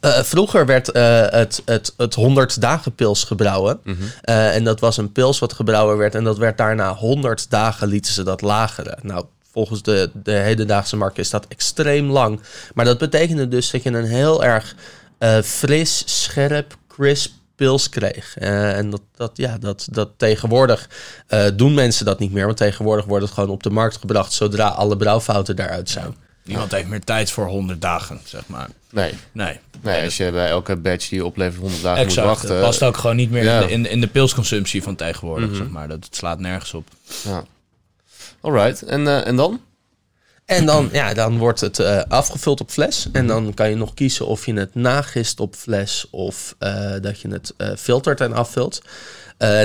Eh, 0.00 0.22
vroeger 0.22 0.66
werd 0.66 0.90
eh, 0.90 1.26
het, 1.28 1.62
het, 1.64 1.94
het 1.96 2.14
100 2.14 2.60
dagen 2.60 2.94
pils 2.94 3.24
gebrouwen. 3.24 3.80
Eh, 4.20 4.54
en 4.54 4.64
dat 4.64 4.80
was 4.80 4.96
een 4.96 5.12
pils 5.12 5.38
wat 5.38 5.52
gebrouwen 5.52 5.96
werd. 5.96 6.14
En 6.14 6.24
dat 6.24 6.38
werd 6.38 6.58
daarna 6.58 6.94
100 6.94 7.50
dagen 7.50 7.88
lieten 7.88 8.12
ze 8.12 8.22
dat 8.22 8.40
lageren. 8.40 8.98
Nou, 9.02 9.24
volgens 9.52 9.82
de, 9.82 10.10
de 10.12 10.32
hedendaagse 10.32 10.96
markt 10.96 11.18
is 11.18 11.30
dat 11.30 11.46
extreem 11.48 12.10
lang. 12.10 12.40
Maar 12.74 12.84
dat 12.84 12.98
betekende 12.98 13.48
dus 13.48 13.70
dat 13.70 13.82
je 13.82 13.90
een 13.90 14.04
heel 14.04 14.44
erg 14.44 14.74
eh, 15.18 15.40
fris, 15.40 16.02
scherp, 16.06 16.76
crisp 16.88 17.32
pils 17.56 17.88
kreeg. 17.88 18.36
Eh, 18.36 18.76
en 18.76 18.90
dat, 18.90 19.00
dat, 19.14 19.30
ja, 19.34 19.58
dat, 19.58 19.88
dat 19.90 20.10
tegenwoordig 20.16 20.88
eh, 21.26 21.46
doen 21.54 21.74
mensen 21.74 22.04
dat 22.04 22.18
niet 22.18 22.32
meer. 22.32 22.46
Want 22.46 22.56
tegenwoordig 22.56 23.04
wordt 23.04 23.24
het 23.24 23.34
gewoon 23.34 23.50
op 23.50 23.62
de 23.62 23.70
markt 23.70 23.96
gebracht 23.96 24.32
zodra 24.32 24.68
alle 24.68 24.96
brouwfouten 24.96 25.56
daaruit 25.56 25.90
zijn. 25.90 26.14
Niemand 26.44 26.72
heeft 26.72 26.88
meer 26.88 27.04
tijd 27.04 27.30
voor 27.30 27.46
100 27.46 27.80
dagen, 27.80 28.20
zeg 28.24 28.42
maar. 28.46 28.68
Nee. 28.90 29.14
Nee. 29.32 29.60
nee, 29.82 30.04
als 30.04 30.16
je 30.16 30.30
bij 30.30 30.48
elke 30.48 30.76
batch 30.76 31.08
die 31.08 31.18
je 31.18 31.24
oplevert 31.24 31.60
100 31.60 31.82
dagen 31.82 32.02
Exact. 32.02 32.26
moet 32.26 32.36
wachten. 32.36 32.54
Het 32.54 32.64
past 32.64 32.82
ook 32.82 32.96
gewoon 32.96 33.16
niet 33.16 33.30
meer 33.30 33.44
ja. 33.44 33.60
in, 33.60 33.66
de, 33.66 33.72
in, 33.72 33.90
in 33.90 34.00
de 34.00 34.06
pilsconsumptie 34.06 34.82
van 34.82 34.96
tegenwoordig, 34.96 35.56
zeg 35.56 35.68
maar. 35.68 35.88
Dat 35.88 36.04
het 36.04 36.16
slaat 36.16 36.38
nergens 36.38 36.74
op. 36.74 36.88
Ja. 37.24 37.44
Alright, 38.40 38.82
en, 38.82 39.06
eh, 39.06 39.26
en 39.26 39.36
dan? 39.36 39.60
En 40.44 40.66
dan, 40.66 40.88
ja, 40.92 41.14
dan 41.14 41.38
wordt 41.38 41.60
het 41.60 41.78
eh, 41.78 42.02
afgevuld 42.08 42.60
op 42.60 42.70
fles. 42.70 43.08
En 43.12 43.26
dan 43.26 43.54
kan 43.54 43.70
je 43.70 43.76
nog 43.76 43.94
kiezen 43.94 44.26
of 44.26 44.46
je 44.46 44.54
het 44.54 44.74
nagist 44.74 45.40
op 45.40 45.54
fles 45.54 46.06
of 46.10 46.54
eh, 46.58 46.92
dat 47.00 47.20
je 47.20 47.28
het 47.28 47.54
eh, 47.56 47.68
filtert 47.76 48.20
en 48.20 48.32
afvult. 48.32 48.82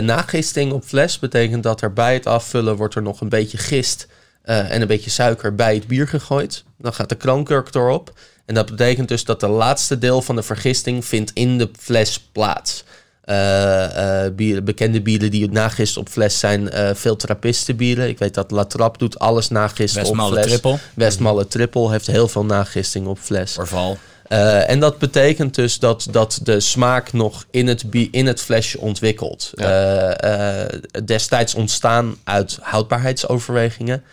Nagisting 0.01 0.71
op 0.71 0.83
fles 0.83 1.19
betekent 1.19 1.63
dat 1.63 1.81
er 1.81 1.93
bij 1.93 2.13
het 2.13 2.25
afvullen 2.25 2.75
wordt 2.75 2.95
er 2.95 3.01
nog 3.01 3.21
een 3.21 3.29
beetje 3.29 3.57
gist 3.57 4.07
en 4.41 4.81
een 4.81 4.87
beetje 4.87 5.09
suiker 5.09 5.55
bij 5.55 5.75
het 5.75 5.87
bier 5.87 6.07
gegooid. 6.07 6.63
Dan 6.77 6.93
gaat 6.93 7.09
de 7.09 7.15
kroonkurk 7.15 7.75
erop. 7.75 8.13
En 8.45 8.55
dat 8.55 8.65
betekent 8.69 9.07
dus 9.07 9.23
dat 9.23 9.39
de 9.39 9.47
laatste 9.47 9.97
deel 9.97 10.21
van 10.21 10.35
de 10.35 10.43
vergisting 10.43 11.05
vindt 11.05 11.31
in 11.33 11.57
de 11.57 11.69
fles 11.79 12.19
plaats. 12.19 12.83
Eh, 13.29 14.25
eh, 14.25 14.33
bieren, 14.33 14.63
bekende 14.63 15.01
bieren 15.01 15.31
die 15.31 15.51
nagist 15.51 15.97
op 15.97 16.09
fles 16.09 16.39
zijn 16.39 16.69
eh 16.69 16.89
veel 16.93 17.15
trappistenbieren. 17.15 18.07
Ik 18.07 18.17
weet 18.17 18.33
dat 18.33 18.51
La 18.51 18.65
Trappe 18.65 18.97
doet 18.97 19.19
alles 19.19 19.49
nagisten 19.49 20.01
op 20.01 20.07
Westmalle 20.07 20.33
fles. 20.33 20.45
triple. 20.45 20.77
Westmalle 20.93 21.47
Triple 21.47 21.91
heeft 21.91 22.07
heel 22.07 22.27
veel 22.27 22.45
nagisting 22.45 23.07
op 23.07 23.19
fles. 23.19 23.57
Orval. 23.57 23.97
Eh, 24.29 24.69
en 24.69 24.79
dat 24.79 24.97
betekent 24.97 25.55
dus 25.55 25.79
dat, 25.79 26.07
dat 26.11 26.39
de 26.43 26.59
smaak 26.59 27.13
nog 27.13 27.45
in 27.51 27.67
het, 27.67 27.89
bi- 27.89 28.07
in 28.11 28.25
het 28.25 28.41
flesje 28.41 28.79
ontwikkelt. 28.79 29.51
Eh, 29.55 30.63
eh, 30.63 30.81
destijds 31.05 31.55
ontstaan 31.55 32.15
uit 32.23 32.57
houdbaarheidsoverwegingen. 32.61 34.03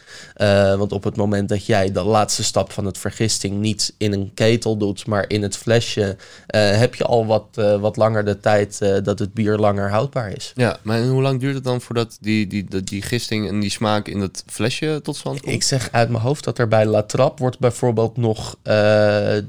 Want 0.78 0.92
op 0.92 1.04
het 1.04 1.16
moment 1.16 1.48
dat 1.48 1.66
jij 1.66 1.92
de 1.92 2.02
laatste 2.02 2.44
stap 2.44 2.72
van 2.72 2.84
het 2.84 2.98
vergisting 2.98 3.60
niet 3.60 3.94
in 3.98 4.12
een 4.12 4.30
ketel 4.34 4.76
doet, 4.76 5.06
maar 5.06 5.24
in 5.28 5.42
het 5.42 5.56
flesje, 5.56 6.16
heb 6.46 6.94
je 6.94 7.04
al 7.04 7.26
wat, 7.26 7.44
wat 7.80 7.96
langer 7.96 8.24
de 8.24 8.40
tijd 8.40 8.78
dat 9.04 9.18
het 9.18 9.34
bier 9.34 9.56
langer 9.56 9.90
houdbaar 9.90 10.32
is. 10.32 10.52
Ja, 10.54 10.78
maar 10.82 11.02
hoe 11.02 11.22
lang 11.22 11.40
duurt 11.40 11.54
het 11.54 11.64
dan 11.64 11.80
voordat 11.80 12.18
die, 12.20 12.46
die, 12.46 12.64
die, 12.68 12.82
die 12.82 13.02
gisting 13.02 13.48
en 13.48 13.60
die 13.60 13.70
smaak 13.70 14.08
in 14.08 14.20
dat 14.20 14.42
flesje 14.46 15.00
tot 15.02 15.16
stand 15.16 15.40
komt? 15.40 15.54
Ik 15.54 15.62
zeg 15.62 15.88
uit 15.92 16.08
mijn 16.08 16.22
hoofd 16.22 16.44
dat 16.44 16.58
er 16.58 16.68
bij 16.68 16.86
La 16.86 17.02
Trappe 17.02 17.42
wordt 17.42 17.58
bijvoorbeeld 17.58 18.16
nog 18.16 18.56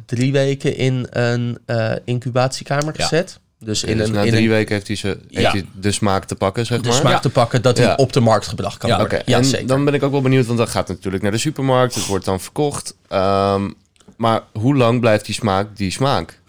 drie 0.06 0.32
weken 0.32 0.57
in 0.64 1.08
een 1.10 1.58
eh, 1.66 1.92
incubatiekamer 2.06 2.94
Ja. 2.98 3.04
gezet. 3.04 3.40
Dus 3.60 3.84
in 3.84 3.98
dus 3.98 4.08
een, 4.08 4.14
na 4.14 4.22
in 4.24 4.32
drie 4.32 4.44
een 4.44 4.50
weken 4.50 4.74
heeft 4.76 4.88
hij, 4.88 4.96
ze, 4.96 5.08
heeft 5.08 5.22
Ja. 5.30 5.52
hij 5.52 5.66
de 5.80 5.92
smaak 5.92 6.26
te 6.26 6.36
pakken, 6.36 6.66
zeg 6.66 6.82
de 6.82 6.88
maar. 6.88 6.98
smaak 6.98 7.12
Ja. 7.14 7.20
te 7.20 7.30
pakken 7.30 7.62
dat 7.62 7.78
Ja. 7.78 7.86
hij 7.86 7.98
op 7.98 8.14
de 8.14 8.20
markt 8.20 8.48
gebracht 8.48 8.78
kan 8.78 8.98
worden. 8.98 9.22
Ja, 9.26 9.38
en 9.38 9.46
zeker. 9.46 9.68
dan 9.68 9.86
ben 9.86 9.94
ik 9.94 10.04
ook 10.04 10.12
wel 10.12 10.22
benieuwd, 10.22 10.46
want 10.46 10.58
dat 10.58 10.70
gaat 10.70 10.88
natuurlijk 10.88 11.24
naar 11.24 11.32
de 11.32 11.38
supermarkt. 11.38 11.96
Het 11.96 12.06
wordt 12.06 12.26
dan 12.26 12.40
verkocht. 12.40 12.96
Ehm, 13.08 13.70
maar 14.18 14.42
hoe 14.54 14.76
lang 14.76 15.00
blijft 15.00 15.26
die 15.26 15.36
smaak 15.36 15.68
die 15.78 15.92
smaak? 15.92 16.40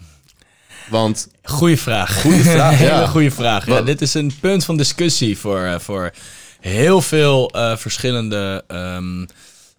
Want 0.89 1.27
Goeie 1.43 1.77
vraag. 1.79 2.21
Goeie 2.21 2.43
vraag, 2.43 2.77
Hele 2.77 2.91
ja. 2.91 3.07
goede 3.07 3.31
vraag. 3.31 3.65
Ja, 3.65 3.81
dit 3.81 4.01
is 4.01 4.13
een 4.13 4.31
punt 4.41 4.65
van 4.65 4.77
discussie 4.77 5.37
voor, 5.37 5.59
eh, 5.63 5.79
voor 5.79 6.11
heel 6.59 7.01
veel 7.01 7.49
eh, 7.49 7.75
verschillende. 7.77 8.63
ehm, 8.67 9.25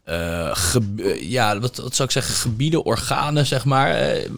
eh, 0.04 0.48
eh, 0.48 0.54
ja, 1.30 1.58
wat, 1.58 1.76
wat 1.76 1.94
zou 1.94 2.08
ik 2.08 2.14
zeggen? 2.14 2.34
Gebieden, 2.34 2.84
organen, 2.84 3.46
zeg 3.46 3.64
maar. 3.64 3.94
Eh, 3.94 4.30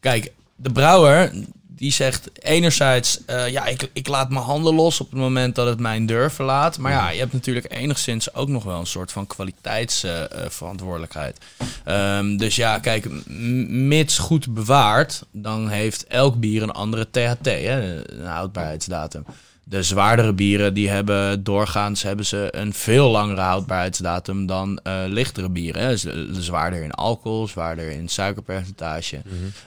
kijk, 0.00 0.32
de 0.56 0.72
brouwer 0.72 1.32
die 1.76 1.92
zegt 1.92 2.30
enerzijds, 2.38 3.20
ja, 3.26 3.66
ik, 3.66 3.90
ik 3.92 4.08
laat 4.08 4.30
mijn 4.30 4.44
handen 4.44 4.74
los 4.74 5.00
op 5.00 5.10
het 5.10 5.18
moment 5.18 5.54
dat 5.54 5.66
het 5.66 5.80
mijn 5.80 6.06
deur 6.06 6.32
verlaat. 6.32 6.78
Maar 6.78 6.92
ja, 6.92 7.10
je 7.10 7.18
hebt 7.18 7.32
natuurlijk 7.32 7.72
enigszins 7.72 8.34
ook 8.34 8.48
nog 8.48 8.64
wel 8.64 8.78
een 8.78 8.86
soort 8.86 9.12
van 9.12 9.26
kwaliteitsverantwoordelijkheid. 9.26 11.38
Ehm, 11.84 12.36
dus 12.36 12.56
ja, 12.56 12.78
kijk, 12.78 13.26
mits 13.68 14.18
goed 14.18 14.54
bewaard, 14.54 15.22
dan 15.30 15.68
heeft 15.68 16.06
elk 16.06 16.40
bier 16.40 16.62
een 16.62 16.72
andere 16.72 17.10
THT, 17.10 17.44
hè, 17.44 18.10
een 18.12 18.26
houdbaarheidsdatum. 18.26 19.24
De 19.64 19.82
zwaardere 19.82 20.32
bieren 20.32 20.74
die 20.74 20.88
hebben 20.88 21.42
doorgaans 21.44 22.02
hebben 22.02 22.26
ze 22.26 22.48
een 22.50 22.72
veel 22.72 23.10
langere 23.10 23.40
houdbaarheidsdatum 23.40 24.46
dan 24.46 24.78
eh, 24.82 25.02
lichtere 25.06 25.48
bieren. 25.48 25.82
Hè. 25.82 25.96
Z- 25.96 26.06
Zwaarder 26.32 26.82
in 26.82 26.90
alcohol, 26.92 27.48
zwaarder 27.48 27.90
in 27.90 28.08
suikerpercentage. 28.08 29.22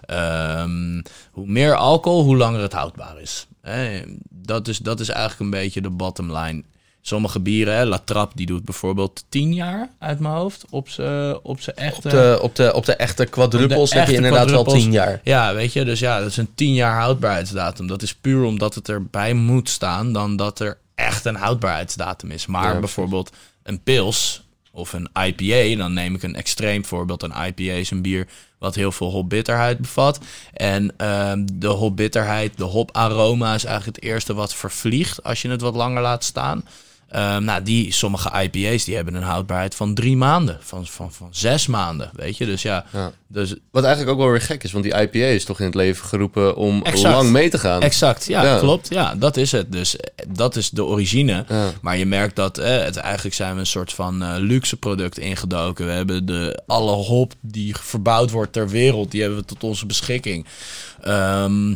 Ehm, 0.06 1.02
hoe 1.32 1.48
meer 1.48 1.76
alcohol, 1.76 2.24
hoe 2.24 2.38
langer 2.38 2.62
het 2.62 2.74
houdbaar 2.74 3.22
is. 3.22 3.48
Hè. 3.62 4.02
Dat 4.30 4.68
is. 4.68 4.78
Dat 4.78 5.00
is 5.00 5.10
eigenlijk 5.10 5.40
een 5.40 5.60
beetje 5.60 5.82
de 5.82 5.90
bottom 5.90 6.38
line. 6.38 6.64
Sommige 7.08 7.40
bieren, 7.40 7.76
hè, 7.76 7.86
La 7.86 8.00
Trappe, 8.06 8.36
die 8.36 8.46
doet 8.46 8.66
bijvoorbeeld 8.66 9.24
10 9.30 9.54
jaar 9.54 9.90
uit 10.00 10.20
mijn 10.20 10.34
hoofd 10.34 10.66
op 10.70 10.90
zijn 10.90 11.44
op 11.44 11.62
z'n 11.62 11.70
echte... 11.70 12.08
Op 12.08 12.12
de, 12.12 12.40
op, 12.42 12.56
de, 12.56 12.74
op 12.74 12.86
de 12.86 12.96
echte 12.96 13.26
quadruples 13.26 13.94
heb 13.94 14.08
je 14.08 14.14
inderdaad 14.14 14.50
wel 14.50 14.64
quadruples. 14.64 14.84
tien 14.84 14.92
jaar. 14.92 15.22
Ja, 15.24 15.54
weet 15.54 15.74
je, 15.74 15.86
dus 15.86 16.00
ja, 16.00 16.20
dat 16.20 16.30
is 16.30 16.38
een 16.38 16.56
10 16.56 16.74
jaar 16.74 17.00
houdbaarheidsdatum. 17.00 17.88
Dat 17.88 18.02
is 18.02 18.16
puur 18.16 18.44
omdat 18.44 18.76
het 18.76 18.90
erbij 18.90 19.34
moet 19.34 19.70
staan 19.70 20.14
dan 20.14 20.36
dat 20.36 20.60
er 20.60 20.78
echt 20.96 21.26
een 21.26 21.36
houdbaarheidsdatum 21.36 22.32
is. 22.32 22.46
Maar 22.46 22.74
Ja, 22.74 22.80
bijvoorbeeld 22.80 23.32
een 23.64 23.84
pils 23.84 24.44
of 24.72 24.94
een 24.94 25.10
IPA, 25.26 25.78
dan 25.78 25.94
neem 25.94 26.16
ik 26.16 26.24
een 26.24 26.36
extreem 26.36 26.86
voorbeeld. 26.86 27.24
Een 27.24 27.46
IPA 27.48 27.74
is 27.74 27.92
een 27.92 28.02
bier 28.02 28.28
wat 28.60 28.76
heel 28.76 28.92
veel 28.92 29.12
hopbitterheid 29.12 29.78
bevat. 29.80 30.20
En 30.54 30.94
ehm, 30.98 31.46
de 31.54 31.68
hopbitterheid, 31.68 32.58
de 32.58 32.64
hoparoma 32.64 33.54
is 33.54 33.66
eigenlijk 33.66 33.96
het 33.96 34.06
eerste 34.06 34.34
wat 34.34 34.56
vervliegt 34.56 35.24
als 35.24 35.42
je 35.42 35.50
het 35.50 35.62
wat 35.62 35.76
langer 35.76 36.02
laat 36.02 36.24
staan. 36.24 36.64
Ehm, 37.10 37.44
nou, 37.44 37.62
die, 37.64 37.94
sommige 37.94 38.42
IPA's 38.44 38.84
die 38.84 38.96
hebben 38.96 39.16
een 39.16 39.24
houdbaarheid 39.24 39.76
van 39.76 39.94
drie 39.94 40.18
maanden, 40.18 40.58
van, 40.62 40.86
van, 40.88 41.12
van 41.14 41.28
zes 41.32 41.68
maanden, 41.68 42.10
weet 42.14 42.38
je. 42.38 42.46
Dus 42.46 42.62
ja, 42.62 42.86
Ja. 42.94 43.12
dus 43.28 43.56
wat 43.72 43.84
eigenlijk 43.84 44.14
ook 44.16 44.22
wel 44.22 44.32
weer 44.32 44.42
gek 44.42 44.64
is, 44.64 44.72
want 44.72 44.84
die 44.84 44.94
IPA 45.02 45.18
is 45.26 45.46
toch 45.46 45.60
in 45.60 45.66
het 45.66 45.76
leven 45.76 46.06
geroepen 46.06 46.56
om 46.56 46.84
Exact. 46.84 47.16
lang 47.16 47.30
mee 47.30 47.50
te 47.50 47.58
gaan. 47.60 47.82
Exact, 47.82 48.26
ja, 48.26 48.44
Ja. 48.44 48.58
klopt. 48.60 48.90
Ja, 48.90 49.16
dat 49.16 49.38
is 49.38 49.52
het. 49.52 49.72
Dus 49.72 49.96
dat 50.28 50.56
is 50.56 50.70
de 50.70 50.84
origine. 50.84 51.46
Ja. 51.50 51.72
Maar 51.82 51.98
je 51.98 52.06
merkt 52.06 52.36
dat 52.36 52.58
eh, 52.58 52.78
het, 52.84 52.96
eigenlijk 52.98 53.36
zijn 53.36 53.54
we 53.54 53.60
een 53.60 53.66
soort 53.66 53.94
van 53.94 54.24
eh, 54.24 54.34
luxe 54.38 54.78
product 54.78 55.18
ingedoken. 55.18 55.86
We 55.86 55.92
hebben 55.92 56.26
de, 56.26 56.62
alle 56.68 56.92
hop 56.92 57.34
die 57.42 57.76
verbouwd 57.78 58.32
wordt 58.32 58.54
ter 58.54 58.70
wereld, 58.70 59.12
die 59.12 59.22
hebben 59.22 59.40
we 59.40 59.46
tot 59.46 59.64
onze 59.64 59.86
beschikking. 59.86 60.46
Ehm, 61.02 61.74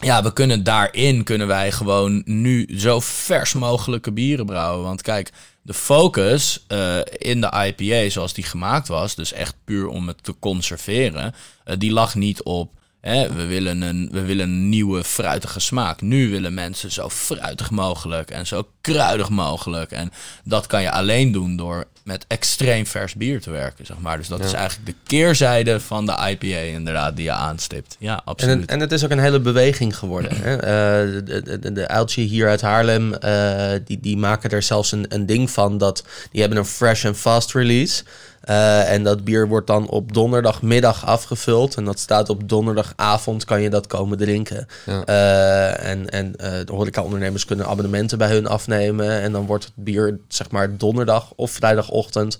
ja, 0.00 0.22
we 0.22 0.32
kunnen 0.32 0.64
daarin 0.64 1.24
kunnen 1.24 1.46
wij 1.46 1.72
gewoon 1.72 2.22
nu 2.24 2.78
zo 2.78 3.00
vers 3.00 3.52
mogelijke 3.52 4.12
bieren 4.12 4.46
brouwen. 4.46 4.84
Want 4.84 5.02
kijk, 5.02 5.30
de 5.62 5.74
focus 5.74 6.64
eh, 6.68 6.98
in 7.18 7.40
de 7.40 7.74
IPA 7.76 8.10
zoals 8.10 8.32
die 8.34 8.44
gemaakt 8.44 8.88
was, 8.88 9.14
dus 9.14 9.32
echt 9.32 9.54
puur 9.64 9.88
om 9.88 10.08
het 10.08 10.24
te 10.24 10.34
conserveren, 10.38 11.34
eh, 11.64 11.76
die 11.78 11.92
lag 11.92 12.14
niet 12.14 12.42
op. 12.42 12.78
Hè, 13.00 13.32
we, 13.32 13.46
willen 13.46 13.82
een, 13.82 14.08
we 14.12 14.20
willen 14.20 14.48
een 14.48 14.68
nieuwe 14.68 15.04
fruitige 15.04 15.60
smaak. 15.60 16.00
Nu 16.00 16.30
willen 16.30 16.54
mensen 16.54 16.92
zo 16.92 17.08
fruitig 17.08 17.70
mogelijk 17.70 18.30
en 18.30 18.46
zo 18.46 18.68
kruidig 18.80 19.28
mogelijk. 19.28 19.90
En 19.90 20.12
dat 20.44 20.66
kan 20.66 20.82
je 20.82 20.90
alleen 20.90 21.32
doen 21.32 21.56
door 21.56 21.86
met 22.04 22.24
extreem 22.28 22.86
vers 22.86 23.14
bier 23.14 23.40
te 23.40 23.50
werken, 23.50 23.86
zeg 23.86 23.98
maar. 23.98 24.16
Dus 24.16 24.28
dat 24.28 24.44
is 24.44 24.52
eigenlijk 24.52 24.86
de 24.86 24.94
keerzijde 25.06 25.80
van 25.80 26.06
de 26.06 26.12
IPA 26.12 26.58
inderdaad 26.58 27.16
die 27.16 27.24
je 27.24 27.32
aanstipt. 27.32 27.96
Ja, 27.98 28.14
En 28.14 28.22
absoluut. 28.24 28.60
het, 28.60 28.70
en 28.70 28.80
het 28.80 28.92
is 28.92 29.04
ook 29.04 29.10
een 29.10 29.18
hele 29.18 29.40
beweging 29.40 29.96
geworden. 29.96 30.36
Hè? 30.36 30.56
Eh, 30.56 31.24
de, 31.24 31.58
de, 31.60 31.72
de, 31.72 31.88
uiltje 31.88 32.22
hier 32.22 32.48
uit 32.48 32.60
Haarlem, 32.60 33.14
eh, 33.14 33.70
die, 33.84 34.00
die 34.00 34.16
maken 34.16 34.50
er 34.50 34.62
zelfs 34.62 34.92
een, 34.92 35.04
een 35.08 35.26
ding 35.26 35.50
van 35.50 35.78
dat 35.78 36.04
die 36.30 36.40
hebben 36.40 36.58
een 36.58 36.64
fresh 36.64 37.04
and 37.04 37.16
fast 37.16 37.54
release. 37.54 38.02
Eh, 38.40 38.92
en 38.92 39.02
dat 39.02 39.24
bier 39.24 39.48
wordt 39.48 39.66
dan 39.66 39.88
op 39.88 40.12
donderdagmiddag 40.12 41.06
afgevuld. 41.06 41.74
En 41.74 41.84
dat 41.84 41.98
staat 41.98 42.28
op 42.28 42.48
donderdagavond 42.48 43.44
kan 43.44 43.62
je 43.62 43.70
dat 43.70 43.86
komen 43.86 44.18
drinken. 44.18 44.66
Ja. 44.86 45.04
Eh, 45.04 45.90
en 45.90 46.10
en 46.10 46.36
eh, 46.36 46.52
de 46.64 46.72
horecaondernemers 46.72 47.44
kunnen 47.44 47.66
abonnementen 47.66 48.18
bij 48.18 48.30
hun 48.30 48.46
afnemen. 48.46 49.20
En 49.20 49.32
dan 49.32 49.46
wordt 49.46 49.64
het 49.64 49.72
bier 49.76 50.20
zeg 50.28 50.50
maar 50.50 50.76
donderdag 50.76 51.32
of 51.36 51.50
vrijdagochtend 51.50 52.38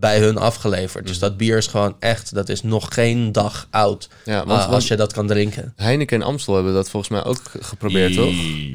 bij 0.00 0.18
hun 0.18 0.38
afgeleverd. 0.38 1.06
Dus 1.06 1.18
dat 1.18 1.36
bier 1.36 1.56
is 1.56 1.66
gewoon 1.66 1.96
echt, 1.98 2.34
dat 2.34 2.48
is 2.48 2.62
nog 2.62 2.88
geen 2.90 3.32
dag 3.32 3.66
oud. 3.70 4.08
Ja, 4.24 4.40
Ah, 4.40 4.46
want, 4.46 4.66
als 4.66 4.86
je 4.88 4.96
dat 4.96 5.12
kan 5.12 5.26
drinken. 5.26 5.72
Heineken 5.76 6.20
en 6.20 6.26
Amstel 6.26 6.54
hebben 6.54 6.74
dat 6.74 6.90
volgens 6.90 7.12
mij 7.12 7.24
ook 7.24 7.40
geprobeerd, 7.60 8.14
toch? 8.14 8.32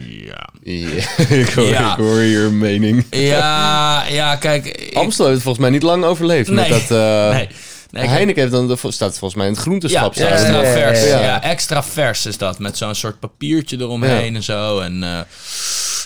Ja. 0.07 0.49
Ja, 0.63 1.03
ik, 1.35 1.49
hoor, 1.49 1.65
Ja. 1.65 1.91
ik 1.91 1.97
hoor 1.97 2.19
je 2.21 2.39
mening. 2.51 3.05
Ja, 3.09 4.03
ja, 4.21 4.35
kijk. 4.35 4.65
ik- 4.65 4.95
Amstel 4.95 5.25
heeft 5.25 5.35
het 5.35 5.43
volgens 5.43 5.63
mij 5.65 5.73
niet 5.73 5.83
lang 5.83 6.03
overleefd. 6.03 6.49
Nee. 6.49 6.69
Met 6.69 6.87
dat, 6.87 6.97
eh, 6.97 7.29
nee, 7.35 7.47
nee, 7.91 8.07
Heineken 8.07 8.41
heeft 8.41 8.53
dan, 8.53 8.67
de- 8.67 8.91
staat 8.91 9.17
volgens 9.17 9.35
mij 9.35 9.45
in 9.45 9.51
het 9.51 9.61
ja, 9.61 9.65
groenteschap. 9.67 10.13
staan. 10.13 10.27
extra 10.27 10.51
Ja, 10.51 10.61
ja, 10.61 10.67
ja, 10.67 10.73
vers. 10.73 11.07
ja. 11.07 11.19
Ja, 11.21 11.41
extra 11.43 11.83
vers 11.83 12.25
is 12.25 12.37
dat. 12.37 12.59
Met 12.59 12.77
zo'n 12.77 12.95
soort 12.95 13.19
papiertje 13.19 13.77
eromheen 13.79 14.29
Ja. 14.31 14.35
en 14.37 14.43
zo. 14.43 14.79
En 14.79 15.03
eh, 15.03 15.19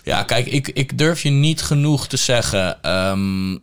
ja, 0.04 0.24
kijk, 0.24 0.46
ik, 0.46 0.68
ik 0.68 0.98
durf 0.98 1.22
je 1.24 1.30
niet 1.30 1.62
genoeg 1.62 2.08
te 2.08 2.18
zeggen 2.18 2.82
ehm, 2.84 3.58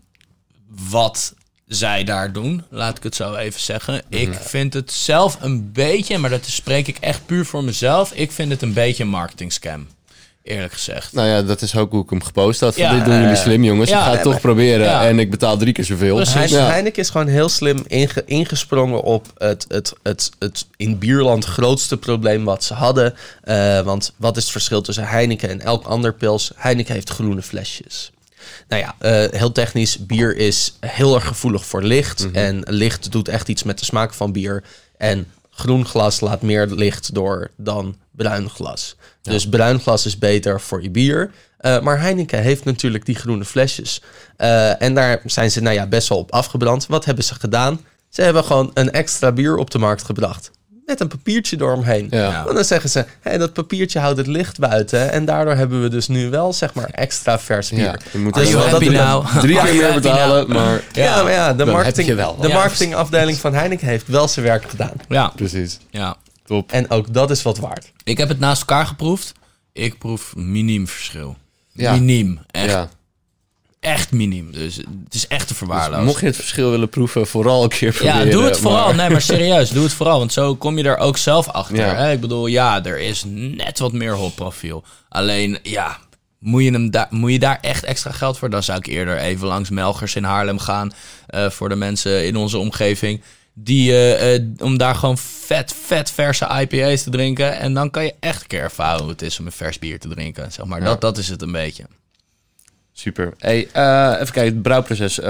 wat 0.91 1.35
zij 1.67 2.05
daar 2.05 2.33
doen. 2.33 2.65
Laat 2.71 2.97
ik 2.97 3.03
het 3.03 3.15
zo 3.15 3.35
even 3.35 3.61
zeggen. 3.61 4.03
Ik 4.09 4.35
vind 4.35 4.73
het 4.75 4.93
zelf 4.93 5.39
een 5.41 5.73
beetje, 5.73 6.19
maar 6.19 6.31
dat 6.31 6.47
spreek 6.47 6.87
ik 6.89 6.97
echt 7.01 7.27
puur 7.27 7.47
voor 7.47 7.65
mezelf. 7.65 8.13
Ik 8.13 8.33
vind 8.33 8.51
het 8.51 8.63
een 8.63 8.73
beetje 8.73 9.03
een 9.03 9.09
marketing 9.09 9.53
scam. 9.53 9.87
Eerlijk 10.43 10.73
gezegd. 10.73 11.13
Nou 11.13 11.29
ja, 11.29 11.43
dat 11.43 11.63
is 11.63 11.77
ook 11.77 11.91
hoe 11.93 12.03
ik 12.03 12.11
hem 12.11 12.23
gepost 12.23 12.61
had. 12.61 12.77
Ja, 12.77 12.95
dit 12.95 13.05
doen 13.05 13.21
jullie 13.21 13.37
slim, 13.37 13.65
jongens. 13.65 13.91
ja, 13.91 13.97
ik 13.99 14.03
ga 14.03 14.09
het 14.09 14.17
ja, 14.19 14.23
toch 14.23 14.33
maar- 14.33 14.41
proberen. 14.41 14.87
ja. 14.87 15.07
En 15.07 15.19
ik 15.19 15.31
betaal 15.31 15.57
drie 15.57 15.73
keer 15.73 15.85
zoveel. 15.85 16.21
Ja. 16.21 16.67
Heineken 16.67 17.03
is 17.03 17.11
gewoon 17.11 17.27
heel 17.27 17.49
slim 17.49 17.85
inge- 17.87 18.23
ingesprongen 18.27 19.03
op 19.03 19.27
het, 19.39 19.65
het, 19.69 19.93
het, 20.03 20.31
het 20.39 20.67
in 20.77 20.99
bierland 20.99 21.45
grootste 21.45 21.97
probleem 21.97 22.45
wat 22.45 22.65
ze 22.65 22.75
hadden. 22.75 23.15
Eh, 23.43 23.81
want 23.81 24.13
wat 24.17 24.37
is 24.37 24.43
het 24.43 24.53
verschil 24.53 24.81
tussen 24.83 25.05
Heineken 25.07 25.49
en 25.49 25.61
elk 25.61 25.85
ander 25.85 26.15
pils? 26.15 26.51
Heineken 26.57 26.95
heeft 26.95 27.11
groene 27.11 27.43
flesjes. 27.43 28.11
Nou 28.69 28.83
ja, 28.83 28.95
eh, 28.99 29.39
heel 29.39 29.53
technisch, 29.53 30.07
bier 30.07 30.37
is 30.37 30.77
heel 30.81 31.15
erg 31.15 31.27
gevoelig 31.27 31.67
voor 31.67 31.83
licht. 31.83 32.31
En 32.33 32.63
licht 32.69 33.13
doet 33.13 33.29
echt 33.29 33.49
iets 33.49 33.63
met 33.63 33.79
de 33.79 33.85
smaak 33.85 34.15
van 34.15 34.33
bier. 34.33 34.65
En 34.97 35.27
groen 35.51 35.87
glas 35.87 36.21
laat 36.21 36.43
meer 36.43 36.67
licht 36.67 37.15
door 37.15 37.51
dan 37.57 37.97
bruin 38.11 38.51
glas. 38.51 38.97
Dus 39.23 39.49
bruin 39.49 39.81
glas 39.81 40.07
is 40.07 40.19
beter 40.19 40.61
voor 40.61 40.83
je 40.83 40.91
bier. 40.91 41.31
Eh, 41.59 41.81
maar 41.81 42.01
Heineken 42.01 42.43
heeft 42.43 42.65
natuurlijk 42.65 43.07
die 43.07 43.15
groene 43.15 43.45
flesjes. 43.45 44.03
Eh, 44.37 44.83
en 44.83 44.95
daar 44.95 45.21
zijn 45.25 45.51
ze 45.51 45.61
nou 45.61 45.75
ja, 45.75 45.87
best 45.87 46.09
wel 46.09 46.19
op 46.19 46.33
afgebrand. 46.33 46.87
Wat 46.87 47.05
hebben 47.05 47.25
ze 47.25 47.35
gedaan? 47.35 47.81
Ze 48.09 48.23
hebben 48.23 48.45
gewoon 48.45 48.71
een 48.75 48.91
extra 48.91 49.33
bier 49.33 49.57
op 49.57 49.71
de 49.71 49.79
markt 49.79 50.03
gebracht. 50.03 50.51
Met 50.87 51.01
een 51.01 51.09
papiertje 51.09 51.57
eromheen. 51.61 52.07
Ja. 52.11 52.43
Want 52.45 52.55
dan 52.57 52.65
zeggen 52.65 52.91
ze, 52.91 53.05
hey, 53.21 53.39
dat 53.39 53.53
papiertje 53.53 53.99
houdt 53.99 54.19
het 54.19 54.27
licht 54.27 54.59
buiten. 54.59 55.11
En 55.13 55.25
daardoor 55.25 55.55
hebben 55.55 55.83
we 55.83 55.89
dus 55.89 56.09
nu 56.09 56.31
wel, 56.31 56.53
zeg 56.53 56.75
maar, 56.75 56.89
extra 56.91 57.39
vers 57.39 57.69
bier. 57.71 57.79
Ja, 57.81 57.97
je 58.13 58.19
moet 58.19 58.35
Dus 58.35 58.49
you 58.51 58.71
dat- 58.71 58.81
now? 58.83 59.27
drie 59.41 59.61
keer 59.61 59.75
meer 59.83 59.95
betalen, 59.95 60.49
maar 60.53 60.83
Ja, 60.93 61.23
maar 61.23 61.33
ja, 61.33 61.53
de, 61.55 61.65
marketing, 61.65 62.15
wel. 62.15 62.37
de 62.37 62.49
marketingafdeling 62.49 63.39
van 63.39 63.55
Heineken 63.55 63.87
heeft 63.87 64.07
wel 64.09 64.29
zijn 64.29 64.47
werk 64.47 64.71
gedaan. 64.71 64.93
Ja, 65.09 65.29
precies. 65.37 65.79
ja. 65.91 66.17
Top. 66.45 66.73
En 66.73 66.91
ook 66.91 67.13
dat 67.15 67.31
is 67.31 67.43
wat 67.43 67.59
waard. 67.59 67.93
Ik 68.05 68.19
heb 68.19 68.29
het 68.29 68.39
naast 68.39 68.61
elkaar 68.61 68.87
geproefd. 68.87 69.33
Ik 69.73 69.99
proef 69.99 70.37
miniem 70.37 70.89
verschil. 70.89 71.37
Ja. 71.73 71.93
Miniem. 71.93 72.39
Echt, 72.51 72.71
Ja. 72.71 72.89
Echt 73.87 74.13
miniem. 74.13 74.53
Dus 74.53 74.77
het 74.77 75.15
is 75.15 75.27
echt 75.27 75.41
te 75.41 75.47
Dus 75.49 75.57
verwaarlozen. 75.57 76.05
mocht 76.05 76.21
je 76.21 76.27
het 76.27 76.37
verschil 76.37 76.71
willen 76.71 76.89
proeven, 76.89 77.27
vooral 77.27 77.63
een 77.63 77.69
keer 77.69 77.93
proberen. 77.93 78.25
Ja, 78.27 78.33
doe 78.33 78.43
het 78.45 78.59
vooral. 78.59 78.87
maar- 78.87 78.95
Nee, 78.97 79.11
maar 79.11 79.21
serieus, 79.21 79.71
doe 79.71 79.83
het 79.85 79.93
vooral. 79.93 80.19
Want 80.19 80.33
zo 80.33 80.55
kom 80.55 80.79
je 80.79 80.85
er 80.85 80.97
ook 80.99 81.17
zelf 81.17 81.49
achter. 81.49 81.77
Ja. 81.77 81.95
Hè? 81.95 82.13
Ik 82.13 82.21
bedoel, 82.21 82.47
ja, 82.47 82.85
er 82.85 82.99
is 83.01 83.23
net 83.27 83.79
wat 83.79 83.93
meer 83.93 84.13
hopprofiel. 84.15 84.85
Alleen, 85.09 85.59
ja, 85.63 85.99
moet 86.39 86.63
je, 86.65 86.71
hem 86.71 86.91
daar, 86.91 87.07
moet 87.11 87.33
je 87.33 87.39
daar 87.39 87.59
echt 87.61 87.85
extra 87.85 88.11
geld 88.11 88.39
voor? 88.39 88.51
Dan 88.51 88.63
zou 88.63 88.79
ik 88.79 88.87
eerder 88.87 89.17
even 89.19 89.47
langs 89.47 89.71
Melgers 89.71 90.15
in 90.15 90.25
Haarlem 90.25 90.59
gaan. 90.59 90.93
eh, 91.27 91.51
voor 91.51 91.69
de 91.69 91.77
mensen 91.77 92.27
in 92.27 92.37
onze 92.37 92.59
omgeving. 92.59 93.23
Die, 93.55 93.93
eh, 93.93 94.35
eh, 94.35 94.43
om 94.59 94.79
daar 94.79 94.95
gewoon 94.95 95.19
vet, 95.19 95.75
vet 95.87 96.11
verse 96.11 96.49
IPA's 96.61 97.03
te 97.03 97.11
drinken. 97.11 97.59
En 97.59 97.75
dan 97.75 97.91
kan 97.91 98.05
je 98.05 98.15
echt 98.21 98.41
een 98.41 98.47
keer 98.47 98.61
ervaren 98.61 99.01
hoe 99.01 99.11
het 99.11 99.23
is 99.23 99.39
om 99.39 99.47
een 99.47 99.53
vers 99.53 99.79
bier 99.79 99.99
te 100.01 100.09
drinken. 100.09 100.53
Zeg 100.53 100.65
maar. 100.67 100.79
Ja. 100.79 100.85
dat, 100.85 101.01
dat 101.01 101.19
is 101.19 101.29
het 101.29 101.43
een 101.43 101.53
beetje. 101.53 101.85
Super. 102.99 103.33
Hey, 103.39 103.69
eh, 103.73 104.13
even 104.21 104.33
kijken, 104.33 104.53
het 104.53 104.63
brouwproces. 104.63 105.21
Eh, 105.21 105.29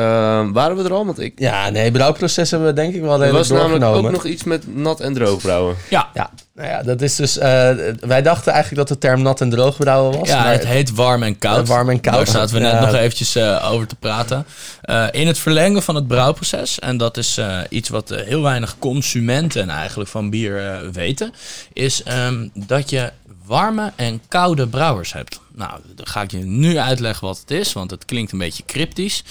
waren 0.53 0.77
we 0.77 0.85
er 0.85 0.93
al? 0.93 1.07
Want 1.07 1.21
ik... 1.21 1.33
Ja, 1.39 1.71
nee, 1.71 1.91
brouwproces 1.91 2.51
hebben 2.51 2.69
we 2.69 2.75
denk 2.75 2.95
ik 2.95 3.01
wel 3.01 3.13
Er 3.13 3.19
redelijk 3.19 3.39
was 3.49 3.59
namelijk 3.59 3.81
doorgenomen. 3.81 4.11
ook 4.11 4.23
nog 4.23 4.33
iets 4.33 4.45
met 4.45 4.77
nat 4.77 5.01
en 5.01 5.15
droog 5.15 5.41
brouwen. 5.41 5.77
Ja, 5.91 6.09
Ja, 6.15 6.31
nou 6.55 6.69
ja, 6.69 6.83
dat 6.83 7.01
is 7.03 7.17
dus... 7.17 7.39
eh, 7.39 7.71
wij 8.01 8.23
dachten 8.23 8.53
eigenlijk 8.53 8.89
dat 8.89 9.01
de 9.01 9.07
term 9.07 9.23
nat 9.23 9.41
en 9.41 9.51
droog 9.51 9.77
brouwen 9.77 10.19
was. 10.19 10.29
Ja, 10.29 10.43
maar 10.43 10.53
het 10.53 10.67
heet 10.67 10.95
warm 10.95 11.23
en 11.23 11.39
koud. 11.39 11.69
Warm 11.69 11.89
en 11.91 12.01
koud. 12.01 12.15
Daar 12.17 12.27
zaten 12.27 12.55
we 12.55 12.61
net 12.61 12.73
Ja. 12.73 12.81
nog 12.81 12.95
eventjes 12.95 13.35
eh, 13.37 13.69
over 13.73 13.87
te 13.87 13.97
praten. 13.97 14.47
Eh, 14.83 15.07
in 15.11 15.27
het 15.27 15.39
verlengen 15.39 15.83
van 15.83 15.95
het 15.95 16.07
brouwproces, 16.07 16.79
en 16.79 16.97
dat 16.97 17.17
is 17.17 17.37
eh, 17.39 17.59
iets 17.69 17.89
wat 17.89 18.09
heel 18.15 18.43
weinig 18.43 18.77
consumenten 18.79 19.71
eigenlijk 19.71 20.11
van 20.11 20.31
bier 20.31 20.81
weten, 20.93 21.33
is 21.73 22.03
ehm, 22.03 22.49
dat 22.55 22.91
je 22.91 23.11
warme 23.47 23.93
en 23.97 24.21
koude 24.29 24.67
brouwers 24.69 25.13
hebt. 25.13 25.41
Nou, 25.53 25.81
dan 25.95 26.07
ga 26.07 26.23
ik 26.23 26.31
je 26.31 26.39
nu 26.39 26.79
uitleggen 26.79 27.27
wat 27.27 27.39
het 27.39 27.51
is, 27.51 27.73
want 27.73 27.91
het 27.91 28.05
klinkt 28.05 28.33
een 28.33 28.39
beetje 28.39 28.65
cryptisch. 28.65 29.23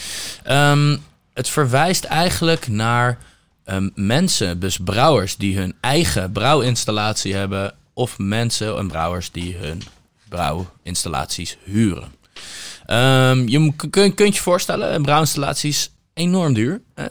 Ehm, 0.43 0.98
het 1.34 1.50
verwijst 1.50 2.03
eigenlijk 2.03 2.67
naar 2.67 3.17
ehm, 3.65 3.89
mensen, 3.95 4.60
dus 4.60 4.77
brouwers, 4.84 5.36
die 5.36 5.57
hun 5.57 5.75
eigen 5.81 6.31
brouwinstallatie 6.31 7.36
hebben, 7.36 7.74
of 7.93 8.17
mensen 8.17 8.77
en 8.77 8.88
brouwers 8.88 9.31
die 9.31 9.55
hun 9.57 9.81
brouwinstallaties 10.29 11.57
huren. 11.63 12.13
Ehm, 12.86 13.48
je 13.48 13.60
m- 13.60 13.75
kun, 13.89 14.13
kunt 14.13 14.36
je 14.36 14.41
voorstellen, 14.41 14.93
een 14.93 15.01
brouwinstallatie 15.01 15.69
is 15.69 15.89
enorm 16.15 16.53
duur. 16.53 16.81
Eh, 16.93 17.05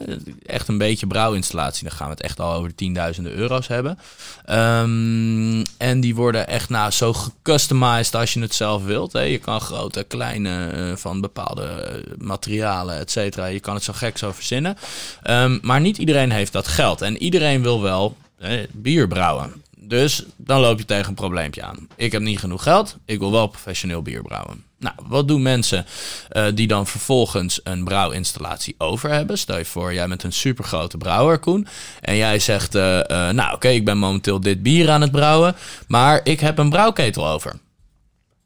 echt 0.45 0.67
een 0.67 0.77
beetje 0.77 1.07
brouwinstallatie, 1.07 1.83
dan 1.83 1.97
gaan 1.97 2.07
we 2.07 2.13
het 2.13 2.21
echt 2.21 2.39
al 2.39 2.53
over 2.53 2.69
de 2.69 2.75
tienduizenden 2.75 3.33
euro's 3.33 3.67
hebben. 3.67 3.99
Ehm, 4.45 5.63
en 5.77 5.99
die 5.99 6.15
worden 6.15 6.47
echt 6.47 6.69
nou, 6.69 6.91
zo 6.91 7.13
gecustomized 7.13 8.15
als 8.15 8.33
je 8.33 8.39
het 8.39 8.55
zelf 8.55 8.83
wilt. 8.83 9.13
Hè. 9.13 9.21
Je 9.21 9.37
kan 9.37 9.61
grote, 9.61 10.03
kleine, 10.03 10.67
eh, 10.67 10.95
van 10.95 11.21
bepaalde 11.21 11.63
eh, 11.63 12.11
materialen, 12.17 12.97
et 12.97 13.11
cetera. 13.11 13.45
Je 13.45 13.59
kan 13.59 13.73
het 13.73 13.83
zo 13.83 13.93
gek 13.93 14.17
zo 14.17 14.31
verzinnen. 14.31 14.77
Ehm, 15.23 15.57
maar 15.61 15.81
niet 15.81 15.97
iedereen 15.97 16.31
heeft 16.31 16.53
dat 16.53 16.67
geld. 16.67 17.01
En 17.01 17.17
iedereen 17.17 17.61
wil 17.61 17.81
wel 17.81 18.17
eh, 18.37 18.59
bier 18.71 19.07
brouwen. 19.07 19.63
Dus 19.77 20.25
dan 20.35 20.59
loop 20.59 20.79
je 20.79 20.85
tegen 20.85 21.07
een 21.07 21.13
probleempje 21.13 21.63
aan. 21.63 21.87
Ik 21.95 22.11
heb 22.11 22.21
niet 22.21 22.39
genoeg 22.39 22.63
geld, 22.63 22.97
ik 23.05 23.19
wil 23.19 23.31
wel 23.31 23.47
professioneel 23.47 24.01
bier 24.01 24.21
brouwen. 24.21 24.63
Nou, 24.79 24.95
wat 25.07 25.27
doen 25.27 25.41
mensen 25.41 25.85
eh, 26.29 26.45
die 26.53 26.67
dan 26.67 26.87
vervolgens 26.87 27.59
een 27.63 27.83
brouwinstallatie 27.83 28.75
over 28.77 29.09
hebben? 29.09 29.37
Stel 29.37 29.57
je 29.57 29.65
voor, 29.65 29.93
jij 29.93 30.07
bent 30.07 30.23
een 30.23 30.33
supergrote 30.33 30.97
brouwer, 30.97 31.39
Koen. 31.39 31.67
En 32.01 32.15
jij 32.15 32.39
zegt, 32.39 32.75
eh, 32.75 32.99
eh, 32.99 33.35
nou 33.35 33.53
oké, 33.55 33.67
ik 33.67 33.85
ben 33.85 33.97
momenteel 33.97 34.39
dit 34.39 34.63
bier 34.63 34.89
aan 34.89 35.01
het 35.01 35.11
brouwen, 35.11 35.55
maar 35.87 36.19
ik 36.23 36.39
heb 36.39 36.57
een 36.57 36.69
brouwketel 36.69 37.27
over. 37.27 37.53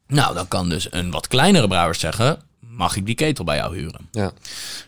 Nou, 0.08 0.34
dan 0.34 0.48
kan 0.48 0.70
dus 0.70 0.88
een 0.92 1.12
wat 1.12 1.28
kleinere 1.28 1.68
brouwer 1.68 1.96
zeggen, 1.96 2.42
mag 2.60 2.96
ik 2.96 3.06
die 3.06 3.16
ketel 3.16 3.44
bij 3.44 3.58
jou 3.58 3.78
huren? 3.78 4.10
Ja. 4.12 4.32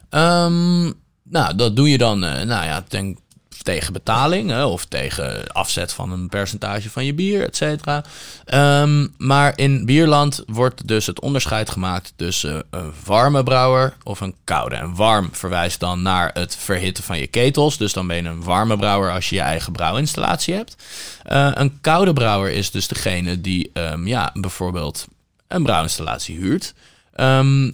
Ehm, 0.09 0.83
nou, 1.23 1.55
dat 1.55 1.75
doe 1.75 1.89
je 1.89 1.97
dan 1.97 2.19
nou 2.19 2.47
ja, 2.47 2.81
ten, 2.87 3.17
tegen 3.63 3.93
betaling 3.93 4.63
of 4.63 4.85
tegen 4.85 5.51
afzet 5.51 5.93
van 5.93 6.11
een 6.11 6.29
percentage 6.29 6.89
van 6.89 7.05
je 7.05 7.13
bier, 7.13 7.45
et 7.45 7.55
cetera. 7.55 8.03
Ehm, 8.45 9.07
maar 9.17 9.53
in 9.55 9.85
bierland 9.85 10.43
wordt 10.47 10.87
dus 10.87 11.05
het 11.05 11.21
onderscheid 11.21 11.69
gemaakt 11.69 12.13
tussen 12.15 12.63
een 12.69 12.93
warme 13.05 13.43
brouwer 13.43 13.93
of 14.03 14.19
een 14.19 14.35
koude. 14.43 14.75
En 14.75 14.95
warm 14.95 15.29
verwijst 15.31 15.79
dan 15.79 16.01
naar 16.01 16.29
het 16.33 16.55
verhitten 16.55 17.03
van 17.03 17.17
je 17.17 17.27
ketels. 17.27 17.77
Dus 17.77 17.93
dan 17.93 18.07
ben 18.07 18.15
je 18.15 18.29
een 18.29 18.43
warme 18.43 18.77
brouwer 18.77 19.11
als 19.11 19.29
je 19.29 19.35
je 19.35 19.41
eigen 19.41 19.71
brouwinstallatie 19.71 20.53
hebt. 20.53 20.75
Eh, 21.23 21.51
een 21.53 21.81
koude 21.81 22.13
brouwer 22.13 22.51
is 22.51 22.71
dus 22.71 22.87
degene 22.87 23.41
die 23.41 23.69
ehm, 23.73 24.07
ja, 24.07 24.31
bijvoorbeeld 24.33 25.07
een 25.47 25.63
brouwinstallatie 25.63 26.37
huurt. 26.37 26.73
Ehm, 27.13 27.71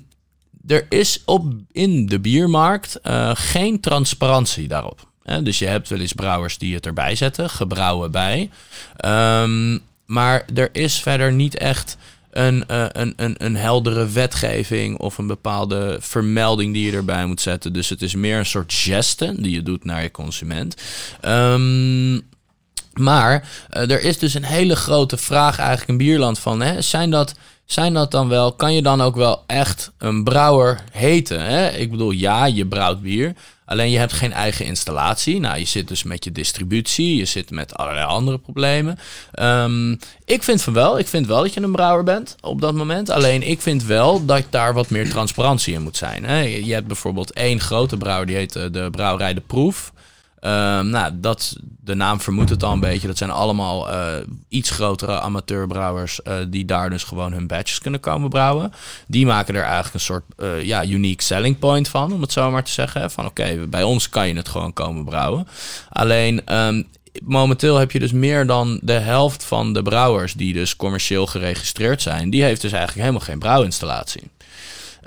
er 0.67 0.85
is 0.89 1.21
op, 1.25 1.53
in 1.71 2.05
de 2.05 2.19
biermarkt 2.19 2.99
eh, 3.01 3.31
geen 3.33 3.79
transparantie 3.79 4.67
daarop. 4.67 5.07
Dus 5.43 5.59
je 5.59 5.67
hebt 5.67 5.89
wel 5.89 5.99
eens 5.99 6.13
brouwers 6.13 6.57
die 6.57 6.75
het 6.75 6.85
erbij 6.85 7.15
zetten, 7.15 7.49
gebrouwen 7.49 8.11
bij. 8.11 8.49
Ehm, 8.97 9.77
maar 10.05 10.45
er 10.55 10.69
is 10.71 10.99
verder 10.99 11.33
niet 11.33 11.57
echt 11.57 11.97
een, 12.31 12.67
eh, 12.67 12.85
een, 12.91 13.13
een, 13.15 13.35
een 13.37 13.55
heldere 13.55 14.07
wetgeving 14.09 14.97
of 14.97 15.17
een 15.17 15.27
bepaalde 15.27 15.97
vermelding 15.99 16.73
die 16.73 16.91
je 16.91 16.97
erbij 16.97 17.25
moet 17.25 17.41
zetten. 17.41 17.73
Dus 17.73 17.89
het 17.89 18.01
is 18.01 18.15
meer 18.15 18.37
een 18.37 18.45
soort 18.45 18.73
geste 18.73 19.33
die 19.37 19.51
je 19.51 19.63
doet 19.63 19.85
naar 19.85 20.01
je 20.01 20.11
consument. 20.11 20.75
Ehm, 21.21 22.13
maar 22.93 23.47
eh, 23.69 23.91
er 23.91 24.01
is 24.01 24.17
dus 24.17 24.33
een 24.33 24.43
hele 24.43 24.75
grote 24.75 25.17
vraag 25.17 25.57
eigenlijk 25.59 25.89
in 25.89 25.97
bierland 25.97 26.39
van, 26.39 26.61
hè, 26.61 26.81
zijn 26.81 27.09
dat... 27.09 27.35
Zijn 27.67 27.93
dat 27.93 28.11
dan 28.11 28.27
wel, 28.27 28.53
kan 28.53 28.73
je 28.73 28.81
dan 28.81 29.01
ook 29.01 29.15
wel 29.15 29.43
echt 29.47 29.91
een 29.97 30.23
brouwer 30.23 30.83
heten? 30.91 31.41
Hè? 31.41 31.69
Ik 31.69 31.91
bedoel, 31.91 32.11
ja, 32.11 32.45
je 32.45 32.65
brouwt 32.65 33.01
bier. 33.01 33.33
Alleen 33.65 33.91
je 33.91 33.97
hebt 33.97 34.13
geen 34.13 34.33
eigen 34.33 34.65
installatie. 34.65 35.39
Nou, 35.39 35.59
je 35.59 35.65
zit 35.65 35.87
dus 35.87 36.03
met 36.03 36.23
je 36.23 36.31
distributie. 36.31 37.15
Je 37.15 37.25
zit 37.25 37.49
met 37.49 37.75
allerlei 37.75 38.05
andere 38.05 38.37
problemen. 38.37 38.99
Ehm, 39.31 39.91
ik 40.25 40.43
vind 40.43 40.61
van 40.61 40.73
wel. 40.73 40.99
Ik 40.99 41.07
vind 41.07 41.27
wel 41.27 41.41
dat 41.41 41.53
je 41.53 41.61
een 41.61 41.71
brouwer 41.71 42.03
bent 42.03 42.35
op 42.41 42.61
dat 42.61 42.73
moment. 42.73 43.09
Alleen 43.09 43.43
ik 43.43 43.61
vind 43.61 43.83
wel 43.83 44.25
dat 44.25 44.43
daar 44.49 44.73
wat 44.73 44.89
meer 44.89 45.09
transparantie 45.09 45.73
in 45.73 45.81
moet 45.81 45.97
zijn. 45.97 46.25
Hè? 46.25 46.39
Je 46.39 46.73
hebt 46.73 46.87
bijvoorbeeld 46.87 47.31
één 47.31 47.59
grote 47.59 47.97
brouwer. 47.97 48.25
Die 48.25 48.35
heet 48.35 48.55
eh, 48.55 48.63
de 48.71 48.87
brouwerij 48.91 49.33
De 49.33 49.41
Proef. 49.41 49.91
Ehm, 50.47 50.89
nou, 50.89 51.11
dat, 51.15 51.55
de 51.61 51.95
naam 51.95 52.21
vermoedt 52.21 52.49
het 52.49 52.63
al 52.63 52.73
een 52.73 52.79
beetje. 52.79 53.07
Dat 53.07 53.17
zijn 53.17 53.29
allemaal 53.29 53.91
eh, 53.91 54.07
iets 54.47 54.69
grotere 54.69 55.19
amateurbrouwers 55.19 56.21
eh, 56.21 56.35
die 56.47 56.65
daar 56.65 56.89
dus 56.89 57.03
gewoon 57.03 57.33
hun 57.33 57.47
batches 57.47 57.79
kunnen 57.79 57.99
komen 57.99 58.29
brouwen. 58.29 58.73
Die 59.07 59.25
maken 59.25 59.55
er 59.55 59.63
eigenlijk 59.63 59.93
een 59.93 59.99
soort 59.99 60.23
eh, 60.37 60.63
ja, 60.63 60.85
unique 60.85 61.23
selling 61.23 61.59
point 61.59 61.87
van, 61.87 62.13
om 62.13 62.21
het 62.21 62.31
zo 62.31 62.51
maar 62.51 62.63
te 62.63 62.71
zeggen. 62.71 63.11
Van 63.11 63.25
oké, 63.25 63.67
bij 63.69 63.83
ons 63.83 64.09
kan 64.09 64.27
je 64.27 64.35
het 64.35 64.47
gewoon 64.47 64.73
komen 64.73 65.05
brouwen. 65.05 65.47
Alleen 65.89 66.45
ehm, 66.45 66.83
momenteel 67.23 67.77
heb 67.77 67.91
je 67.91 67.99
dus 67.99 68.11
meer 68.11 68.47
dan 68.47 68.79
de 68.81 68.99
helft 68.99 69.43
van 69.43 69.73
de 69.73 69.81
brouwers 69.81 70.33
die 70.33 70.53
dus 70.53 70.75
commercieel 70.75 71.27
geregistreerd 71.27 72.01
zijn. 72.01 72.29
Die 72.29 72.43
heeft 72.43 72.61
dus 72.61 72.71
eigenlijk 72.71 73.01
helemaal 73.01 73.27
geen 73.27 73.39
brouwinstallatie. 73.39 74.29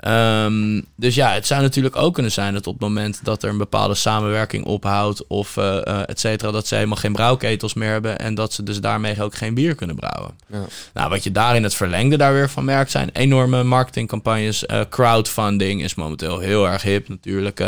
Ehm, 0.01 0.81
dus 0.95 1.15
ja, 1.15 1.31
het 1.31 1.47
zou 1.47 1.61
natuurlijk 1.61 1.95
ook 1.95 2.13
kunnen 2.13 2.31
zijn 2.31 2.53
dat 2.53 2.67
op 2.67 2.73
het 2.73 2.81
moment 2.81 3.19
dat 3.23 3.43
er 3.43 3.49
een 3.49 3.57
bepaalde 3.57 3.95
samenwerking 3.95 4.65
ophoudt 4.65 5.27
of 5.27 5.57
eh, 5.57 6.09
et 6.09 6.19
cetera, 6.19 6.51
dat 6.51 6.67
ze 6.67 6.75
helemaal 6.75 6.97
geen 6.97 7.13
brouwketels 7.13 7.73
meer 7.73 7.91
hebben 7.91 8.19
en 8.19 8.35
dat 8.35 8.53
ze 8.53 8.63
dus 8.63 8.81
daarmee 8.81 9.23
ook 9.23 9.35
geen 9.35 9.53
bier 9.53 9.75
kunnen 9.75 9.95
brouwen. 9.95 10.31
Ja. 10.47 10.65
Nou, 10.93 11.09
wat 11.09 11.23
je 11.23 11.31
daar 11.31 11.55
in 11.55 11.63
het 11.63 11.75
verlengde 11.75 12.17
daar 12.17 12.33
weer 12.33 12.49
van 12.49 12.65
merkt 12.65 12.91
zijn 12.91 13.09
enorme 13.13 13.63
marketingcampagnes. 13.63 14.65
Eh, 14.65 14.81
crowdfunding 14.89 15.83
is 15.83 15.95
momenteel 15.95 16.39
heel 16.39 16.67
erg 16.67 16.81
hip 16.81 17.09
natuurlijk. 17.09 17.63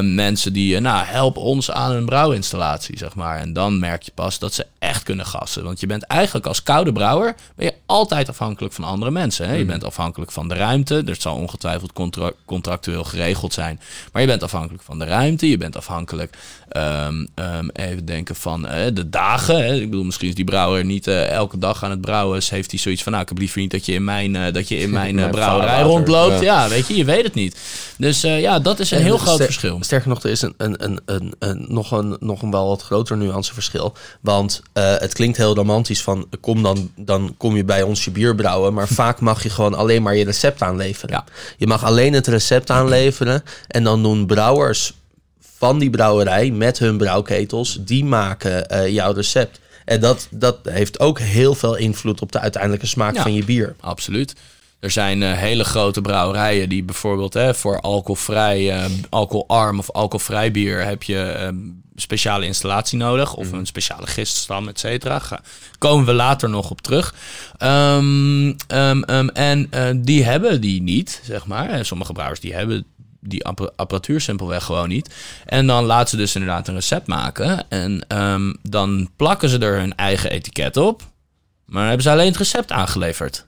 mensen 0.00 0.52
die, 0.52 0.80
nou, 0.80 1.04
help 1.04 1.36
ons 1.36 1.70
aan 1.70 1.92
een 1.92 2.04
brouwinstallatie, 2.04 2.98
zeg 2.98 3.14
maar. 3.14 3.38
En 3.38 3.52
dan 3.52 3.78
merk 3.78 4.02
je 4.02 4.12
pas 4.14 4.38
dat 4.38 4.54
ze 4.54 4.66
echt 4.78 5.02
kunnen 5.02 5.26
gassen. 5.26 5.64
Want 5.64 5.80
je 5.80 5.86
bent 5.86 6.02
eigenlijk 6.02 6.46
als 6.46 6.62
koude 6.62 6.92
brouwer, 6.92 7.34
ben 7.56 7.66
je 7.66 7.74
altijd 7.86 8.28
afhankelijk 8.28 8.74
van 8.74 8.84
andere 8.84 9.10
mensen. 9.10 9.48
Hè? 9.48 9.54
Je 9.54 9.64
bent 9.64 9.84
afhankelijk 9.84 10.32
van 10.32 10.48
de 10.48 10.54
ruimte. 10.54 11.02
Er 11.06 11.16
zal 11.18 11.43
ongetwijfeld 11.44 11.92
contra- 11.92 12.32
contractueel 12.44 13.04
geregeld 13.04 13.52
zijn. 13.52 13.80
Maar 14.12 14.22
je 14.22 14.28
bent 14.28 14.42
afhankelijk 14.42 14.82
van 14.82 14.98
de 14.98 15.04
ruimte. 15.04 15.48
Je 15.48 15.56
bent 15.56 15.76
afhankelijk, 15.76 16.36
ehm, 16.68 17.26
ehm, 17.34 17.68
even 17.72 18.04
denken 18.04 18.34
van 18.36 18.66
eh, 18.66 18.86
de 18.94 19.08
dagen. 19.10 19.56
Hè. 19.56 19.74
Ik 19.74 19.90
bedoel, 19.90 20.04
misschien 20.04 20.28
is 20.28 20.34
die 20.34 20.44
brouwer 20.44 20.84
niet 20.84 21.06
eh, 21.06 21.28
elke 21.30 21.58
dag 21.58 21.84
aan 21.84 21.90
het 21.90 22.00
brouwen. 22.00 22.34
Dus 22.38 22.50
heeft 22.50 22.70
hij 22.70 22.80
zoiets 22.80 23.02
van, 23.02 23.12
nou, 23.12 23.22
ik 23.24 23.28
heb 23.30 23.38
liever 23.38 23.60
niet 23.60 23.70
dat 23.70 23.86
je 23.86 23.92
in 23.92 24.04
mijn, 24.04 24.36
eh, 24.36 24.52
dat 24.52 24.68
je 24.68 24.76
in 24.78 24.90
mijn 25.00 25.14
Mijn 25.14 25.30
brouwerij 25.30 25.82
rondloopt. 25.82 26.40
ja. 26.40 26.62
Ja. 26.62 26.68
weet 26.68 26.86
je, 26.88 26.96
je 26.96 27.04
weet 27.04 27.24
het 27.24 27.34
niet. 27.34 27.56
Dus 27.98 28.20
ja, 28.20 28.58
dat 28.58 28.80
is 28.80 28.90
een 28.90 29.02
heel 29.02 29.18
groot 29.18 29.34
Ster- 29.34 29.44
verschil. 29.44 29.78
Sterker 29.80 30.08
nog, 30.08 30.22
er 30.22 30.30
is 30.30 30.42
een, 30.42 30.54
een, 30.56 30.84
een, 30.84 31.00
een, 31.06 31.34
een- 31.38 31.64
nog, 31.68 31.90
een, 31.90 32.16
nog 32.20 32.42
een 32.42 32.50
wel 32.50 32.68
wat 32.68 32.82
groter 32.82 33.16
nuanceverschil. 33.16 33.94
Want 34.20 34.62
het 34.72 35.12
klinkt 35.12 35.36
heel 35.36 35.54
romantisch 35.54 36.02
van 36.02 36.26
kom 36.40 36.62
dan, 36.62 36.90
dan 36.96 37.34
kom 37.36 37.56
je 37.56 37.64
bij 37.64 37.82
ons 37.82 38.04
je 38.04 38.10
bier 38.10 38.34
brouwen. 38.34 38.74
Maar 38.74 38.88
vaak 39.02 39.20
mag 39.20 39.42
je 39.42 39.50
gewoon 39.50 39.74
alleen 39.74 40.02
maar 40.02 40.16
je 40.16 40.24
recept 40.24 40.62
aanleveren. 40.62 41.14
Ja. 41.14 41.24
Je 41.56 41.66
mag 41.66 41.84
alleen 41.84 42.12
het 42.12 42.26
recept 42.26 42.70
aanleveren. 42.70 43.42
En 43.68 43.84
dan 43.84 44.02
doen 44.02 44.26
brouwers 44.26 44.94
van 45.56 45.78
die 45.78 45.90
brouwerij 45.90 46.50
met 46.50 46.78
hun 46.78 46.96
brouwketels, 46.96 47.78
die 47.80 48.04
maken 48.04 48.68
eh, 48.68 48.88
jouw 48.88 49.12
recept. 49.12 49.60
En 49.84 50.00
dat, 50.00 50.26
dat 50.30 50.58
heeft 50.62 51.00
ook 51.00 51.18
heel 51.18 51.54
veel 51.54 51.74
invloed 51.76 52.20
op 52.20 52.32
de 52.32 52.40
uiteindelijke 52.40 52.86
smaak 52.86 53.14
Ja. 53.14 53.22
van 53.22 53.34
je 53.34 53.44
bier. 53.44 53.74
Absoluut. 53.80 54.34
Er 54.84 54.90
zijn 54.90 55.22
eh, 55.22 55.32
hele 55.32 55.64
grote 55.64 56.00
brouwerijen 56.00 56.68
die 56.68 56.82
bijvoorbeeld 56.82 57.34
hè, 57.34 57.54
voor 57.54 57.80
alcoholvrij, 57.80 58.70
eh, 58.70 58.84
alcoholarm 59.10 59.78
of 59.78 59.90
alcoholvrij 59.90 60.50
bier 60.50 60.84
heb 60.84 61.02
je 61.02 61.20
eh, 61.22 61.48
speciale 61.94 62.46
installatie 62.46 62.98
nodig. 62.98 63.34
Of 63.34 63.52
een 63.52 63.66
speciale 63.66 64.06
giststam, 64.06 64.68
et 64.68 64.78
cetera. 64.78 65.22
Komen 65.78 66.06
we 66.06 66.12
later 66.12 66.48
nog 66.50 66.70
op 66.70 66.80
terug. 66.80 67.14
Ehm, 67.58 68.52
ehm, 68.66 69.02
ehm, 69.02 69.28
en 69.28 69.66
eh, 69.70 69.90
die 69.96 70.24
hebben 70.24 70.60
die 70.60 70.82
niet, 70.82 71.20
zeg 71.24 71.46
maar. 71.46 71.68
En 71.68 71.86
sommige 71.86 72.12
brouwers 72.12 72.40
die 72.40 72.54
hebben 72.54 72.84
die 73.20 73.44
appa- 73.46 73.70
apparatuur 73.76 74.20
simpelweg 74.20 74.64
gewoon 74.64 74.88
niet. 74.88 75.14
En 75.46 75.66
dan 75.66 75.84
laten 75.84 76.08
ze 76.08 76.16
dus 76.16 76.34
inderdaad 76.34 76.68
een 76.68 76.74
recept 76.74 77.06
maken. 77.06 77.70
En 77.70 78.04
ehm, 78.08 78.54
dan 78.62 79.10
plakken 79.16 79.48
ze 79.48 79.58
er 79.58 79.78
hun 79.78 79.94
eigen 79.96 80.30
etiket 80.30 80.76
op. 80.76 81.02
Maar 81.64 81.78
dan 81.80 81.86
hebben 81.86 82.02
ze 82.02 82.10
alleen 82.10 82.28
het 82.28 82.36
recept 82.36 82.72
aangeleverd. 82.72 83.46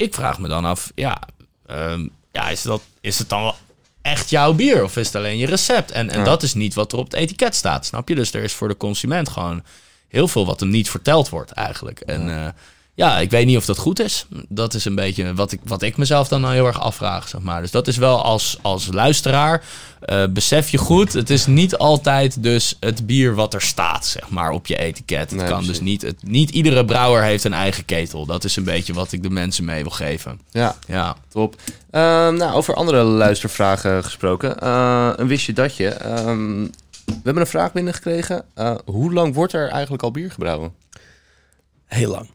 Ik 0.00 0.14
vraag 0.14 0.38
me 0.38 0.48
dan 0.48 0.64
af, 0.64 0.92
ja, 0.94 1.20
ehm, 1.66 2.08
ja 2.32 2.48
is, 2.48 2.62
dat, 2.62 2.82
is 3.00 3.18
het 3.18 3.28
dan 3.28 3.42
wel 3.42 3.56
echt 4.02 4.30
jouw 4.30 4.52
bier? 4.52 4.84
Of 4.84 4.96
is 4.96 5.06
het 5.06 5.16
alleen 5.16 5.38
je 5.38 5.46
recept? 5.46 5.90
En, 5.90 6.10
en 6.10 6.24
dat 6.24 6.42
is 6.42 6.54
niet 6.54 6.74
wat 6.74 6.92
er 6.92 6.98
op 6.98 7.04
het 7.04 7.14
etiket 7.14 7.54
staat, 7.54 7.86
snap 7.86 8.08
je? 8.08 8.14
Dus 8.14 8.32
er 8.32 8.42
is 8.42 8.52
voor 8.52 8.68
de 8.68 8.76
consument 8.76 9.28
gewoon 9.28 9.62
heel 10.08 10.28
veel 10.28 10.46
wat 10.46 10.60
hem 10.60 10.68
niet 10.68 10.90
verteld 10.90 11.28
wordt 11.28 11.50
eigenlijk. 11.50 12.00
En 12.00 12.28
ja. 12.28 12.54
Ja, 13.00 13.18
ik 13.18 13.30
weet 13.30 13.46
niet 13.46 13.56
of 13.56 13.64
dat 13.64 13.78
goed 13.78 14.00
is. 14.00 14.26
Dat 14.48 14.74
is 14.74 14.84
een 14.84 14.94
beetje 14.94 15.34
wat 15.34 15.52
ik, 15.52 15.60
wat 15.64 15.82
ik 15.82 15.96
mezelf 15.96 16.28
dan 16.28 16.40
nou 16.40 16.54
heel 16.54 16.66
erg 16.66 16.80
afvraag, 16.80 17.28
zeg 17.28 17.40
maar. 17.40 17.60
Dus 17.60 17.70
dat 17.70 17.86
is 17.88 17.96
wel 17.96 18.22
als, 18.22 18.58
als 18.62 18.88
luisteraar, 18.92 19.62
eh, 20.00 20.24
besef 20.30 20.68
je 20.68 20.78
goed, 20.78 21.12
het 21.12 21.30
is 21.30 21.46
niet 21.46 21.76
altijd 21.76 22.42
dus 22.42 22.76
het 22.80 23.06
bier 23.06 23.34
wat 23.34 23.54
er 23.54 23.62
staat, 23.62 24.06
zeg 24.06 24.28
maar, 24.28 24.50
op 24.50 24.66
je 24.66 24.76
etiket. 24.78 25.30
Het 25.30 25.40
kan 25.40 25.48
precies. 25.48 25.66
dus 25.66 25.80
niet, 25.80 26.02
het, 26.02 26.22
niet 26.22 26.50
iedere 26.50 26.84
brouwer 26.84 27.22
heeft 27.22 27.44
een 27.44 27.52
eigen 27.52 27.84
ketel. 27.84 28.26
Dat 28.26 28.44
is 28.44 28.56
een 28.56 28.64
beetje 28.64 28.92
wat 28.92 29.12
ik 29.12 29.22
de 29.22 29.30
mensen 29.30 29.64
mee 29.64 29.82
wil 29.82 29.90
geven. 29.90 30.40
Ja, 30.50 30.76
Ja. 30.86 31.16
top. 31.28 31.56
Ehm, 31.90 32.34
nou, 32.34 32.52
over 32.54 32.74
andere 32.74 33.02
luistervragen 33.02 34.04
gesproken. 34.04 34.58
Eh, 34.58 35.10
een 35.16 35.26
wist 35.26 35.46
je 35.46 35.52
datje. 35.52 35.88
Ehm, 35.88 36.62
we 37.04 37.20
hebben 37.24 37.42
een 37.42 37.46
vraag 37.46 37.72
binnengekregen. 37.72 38.44
Eh, 38.54 38.74
hoe 38.84 39.12
lang 39.12 39.34
wordt 39.34 39.52
er 39.52 39.68
eigenlijk 39.68 40.02
al 40.02 40.10
bier 40.10 40.30
gebrouwen? 40.30 40.72
Heel 41.86 42.10
lang. 42.10 42.28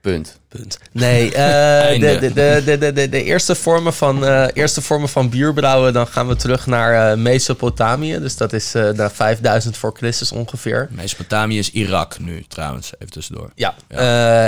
Punt. 0.00 0.38
Punt. 0.48 0.78
Nee, 0.92 1.34
eh, 1.34 2.00
de, 2.20 2.32
de, 2.32 2.62
de, 2.78 2.92
de, 2.92 3.08
de, 3.08 3.22
eerste, 3.22 3.54
vormen 3.54 3.94
van, 3.94 4.24
eh, 4.24 4.46
eerste 4.52 4.82
vormen 4.82 5.08
van 5.08 5.28
bierbrouwen, 5.28 5.92
dan 5.92 6.06
gaan 6.06 6.28
we 6.28 6.36
terug 6.36 6.66
naar 6.66 7.10
eh, 7.10 7.16
Mesopotamië. 7.16 8.18
Dus 8.18 8.36
dat 8.36 8.52
is 8.52 8.72
naar 8.72 9.10
5000 9.10 9.76
voor 9.76 9.92
Christus 9.96 10.32
ongeveer. 10.32 10.88
Mesopotamië 10.90 11.58
is 11.58 11.70
Irak 11.70 12.18
nu, 12.18 12.44
trouwens, 12.48 12.92
even 12.94 13.12
tussendoor. 13.12 13.50
Ja, 13.54 13.74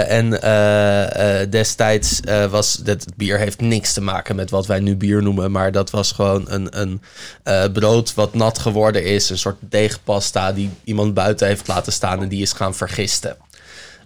en 0.07 0.31
destijds 1.51 2.21
was 2.51 2.75
dat 2.75 3.05
het 3.05 3.17
bier 3.17 3.39
heeft 3.39 3.61
niks 3.61 3.93
te 3.93 4.01
maken 4.01 4.37
met 4.37 4.51
wat 4.51 4.67
wij 4.67 4.81
nu 4.81 4.97
bier 4.97 5.23
noemen, 5.23 5.51
maar 5.51 5.73
dat 5.73 5.91
was 5.91 6.13
gewoon 6.13 6.45
een, 6.49 6.81
een 6.81 7.01
brood 7.73 8.15
wat 8.15 8.35
nat 8.35 8.59
geworden 8.59 9.05
is, 9.05 9.31
een 9.31 9.39
soort 9.39 9.59
deegpasta 9.61 10.53
die 10.53 10.71
iemand 10.85 11.15
buiten 11.15 11.47
heeft 11.47 11.69
laten 11.69 11.93
staan 11.93 12.23
en 12.23 12.29
die 12.29 12.43
is 12.43 12.53
gaan 12.53 12.75
vergisten. 12.75 13.37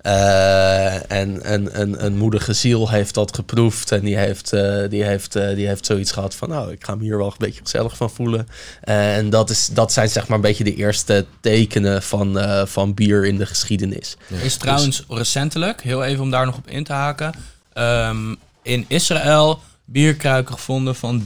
Eh, 0.07 1.11
en 1.11 1.53
een, 1.53 1.81
een, 1.81 2.05
een 2.05 2.17
moedige 2.17 2.53
ziel 2.53 2.91
heeft 2.91 3.15
dat 3.15 3.35
geproefd 3.35 3.93
en 3.93 4.01
die 4.01 4.17
heeft, 4.17 4.53
eh, 4.53 4.89
die, 4.89 5.05
heeft, 5.05 5.37
eh, 5.37 5.55
die 5.55 5.67
heeft 5.67 5.87
zoiets 5.87 6.13
gehad 6.13 6.35
van, 6.35 6.49
nou, 6.49 6.73
ik 6.73 6.85
ga 6.85 6.95
me 6.95 7.03
hier 7.03 7.19
wel 7.19 7.27
een 7.27 7.33
beetje 7.39 7.61
gezellig 7.63 7.97
van 7.97 8.11
voelen. 8.11 8.49
Eh, 8.81 9.17
en 9.17 9.31
dat, 9.31 9.51
is, 9.51 9.67
dat 9.67 9.93
zijn 9.93 10.09
zeg 10.09 10.27
maar 10.27 10.37
een 10.37 10.43
beetje 10.43 10.65
de 10.65 10.75
eerste 10.75 11.27
tekenen 11.41 12.03
van, 12.03 12.39
eh, 12.39 12.67
van 12.67 12.95
bier 12.95 13.27
in 13.27 13.37
de 13.37 13.47
geschiedenis. 13.47 14.17
Is 14.43 14.57
trouwens 14.57 15.05
recentelijk, 15.09 15.83
heel 15.83 16.05
even 16.05 16.23
om 16.23 16.31
daar 16.31 16.47
nog 16.47 16.57
op 16.57 16.69
in 16.69 16.85
te 16.85 16.93
haken, 16.93 17.35
ehm, 17.73 18.35
in 18.63 18.85
Israël 18.89 19.61
bierkruiken 19.89 20.55
gevonden 20.55 20.95
van 20.95 21.25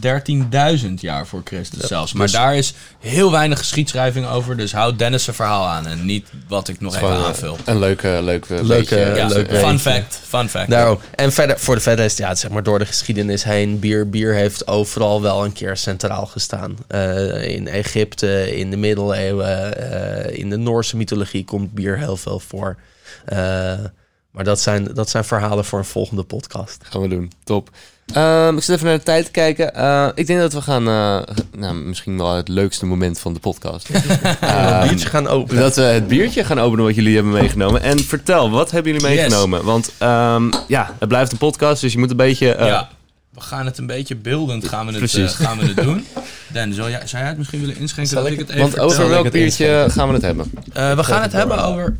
13.000 0.86 0.94
jaar 0.94 1.26
voor 1.26 1.40
Christus 1.44 1.86
zelfs. 1.86 2.12
Maar 2.12 2.26
dus- 2.26 2.34
daar 2.36 2.56
is 2.56 2.74
heel 2.98 3.30
weinig 3.30 3.58
geschiedschrijving 3.58 4.26
over, 4.26 4.56
dus 4.56 4.72
houd 4.72 4.98
Dennis 4.98 5.24
zijn 5.24 5.36
verhaal 5.36 5.66
aan 5.66 5.86
en 5.86 6.04
niet 6.04 6.26
wat 6.48 6.68
ik 6.68 6.80
nog 6.80 6.94
even 6.96 7.08
eh, 7.08 7.24
aanvul. 7.24 7.56
Een 7.64 7.78
leuke, 7.78 8.18
leuke, 8.22 8.54
Leuke- 8.54 8.66
beetje. 8.66 8.96
Ja, 9.16 9.26
leuk 9.26 9.56
fun 9.56 9.78
fact, 9.78 10.20
fun 10.28 10.48
fact. 10.48 10.70
Daarom. 10.70 10.98
En 11.14 11.32
verder, 11.32 11.58
voor 11.58 11.74
de 11.74 11.80
verder 11.80 12.04
is 12.04 12.10
het, 12.10 12.20
ja, 12.20 12.34
zeg 12.34 12.50
maar 12.50 12.62
door 12.62 12.78
de 12.78 12.86
geschiedenis 12.86 13.44
heen. 13.44 13.78
Bier, 13.78 14.10
bier 14.10 14.34
heeft 14.34 14.66
overal 14.66 15.22
wel 15.22 15.44
een 15.44 15.52
keer 15.52 15.76
centraal 15.76 16.26
gestaan. 16.26 16.76
Eh, 16.88 17.48
in 17.48 17.68
Egypte, 17.68 18.56
in 18.56 18.70
de 18.70 18.76
middeleeuwen, 18.76 19.76
eh, 20.26 20.38
in 20.38 20.50
de 20.50 20.56
Noorse 20.56 20.96
mythologie 20.96 21.44
komt 21.44 21.72
bier 21.72 21.98
heel 21.98 22.16
veel 22.16 22.40
voor. 22.40 22.76
Eh, 23.24 23.38
maar 24.30 24.44
dat 24.44 24.60
zijn, 24.60 24.84
dat 24.94 25.10
zijn 25.10 25.24
verhalen 25.24 25.64
voor 25.64 25.78
een 25.78 25.84
volgende 25.84 26.22
podcast. 26.22 26.78
Gaan 26.82 27.00
we 27.02 27.08
doen. 27.08 27.32
Top. 27.44 27.70
Ehm, 28.12 28.56
ik 28.56 28.62
zit 28.62 28.74
even 28.74 28.86
naar 28.88 28.96
de 28.98 29.02
tijd 29.04 29.24
te 29.24 29.30
kijken. 29.30 29.74
Eh, 29.74 30.08
ik 30.14 30.26
denk 30.26 30.40
dat 30.40 30.52
we 30.52 30.60
gaan... 30.62 30.88
eh, 30.88 31.34
nou, 31.56 31.74
misschien 31.74 32.16
wel 32.16 32.34
het 32.34 32.48
leukste 32.48 32.86
moment 32.86 33.18
van 33.18 33.34
de 33.34 33.40
podcast. 33.40 33.88
een 33.92 34.36
Ehm, 34.40 34.88
biertje 34.88 35.08
gaan 35.08 35.26
openen. 35.28 35.62
Dat 35.62 35.76
we 35.76 35.82
het 35.82 36.08
biertje 36.08 36.44
gaan 36.44 36.60
openen 36.60 36.84
wat 36.84 36.94
jullie 36.94 37.14
hebben 37.14 37.32
meegenomen. 37.32 37.82
En 37.82 37.98
vertel, 37.98 38.50
wat 38.50 38.70
hebben 38.70 38.92
jullie 38.92 39.06
meegenomen? 39.08 39.64
Want 39.64 39.92
ehm, 39.98 40.50
ja, 40.68 40.94
het 40.98 41.08
blijft 41.08 41.32
een 41.32 41.38
podcast, 41.38 41.80
dus 41.80 41.92
je 41.92 41.98
moet 41.98 42.10
een 42.10 42.16
beetje... 42.16 42.54
eh, 42.54 42.66
ja, 42.66 42.88
we 43.30 43.40
gaan 43.40 43.66
het 43.66 43.78
een 43.78 43.86
beetje 43.86 44.16
beeldend 44.16 44.68
gaan 44.68 44.86
we 44.86 44.90
het, 44.92 44.98
Precies. 44.98 45.32
gaan 45.34 45.58
we 45.58 45.64
het 45.66 45.76
doen. 45.76 46.06
Dan, 46.52 46.72
zou 46.72 46.90
jij, 46.90 47.06
zou 47.06 47.18
jij 47.22 47.28
het 47.28 47.38
misschien 47.38 47.60
willen 47.60 47.76
inschenken 47.76 48.12
Zal 48.12 48.22
dat 48.22 48.32
ik 48.32 48.38
ik 48.38 48.46
het 48.46 48.56
even 48.56 48.70
Want 48.70 48.78
over 48.80 49.08
welk 49.08 49.24
het 49.24 49.32
biertje 49.32 49.86
gaan 49.88 50.08
we 50.08 50.14
het 50.14 50.22
hebben? 50.22 50.52
Eh, 50.72 50.94
we 50.96 51.04
gaan 51.04 51.22
het 51.22 51.32
hebben 51.32 51.64
over. 51.64 51.96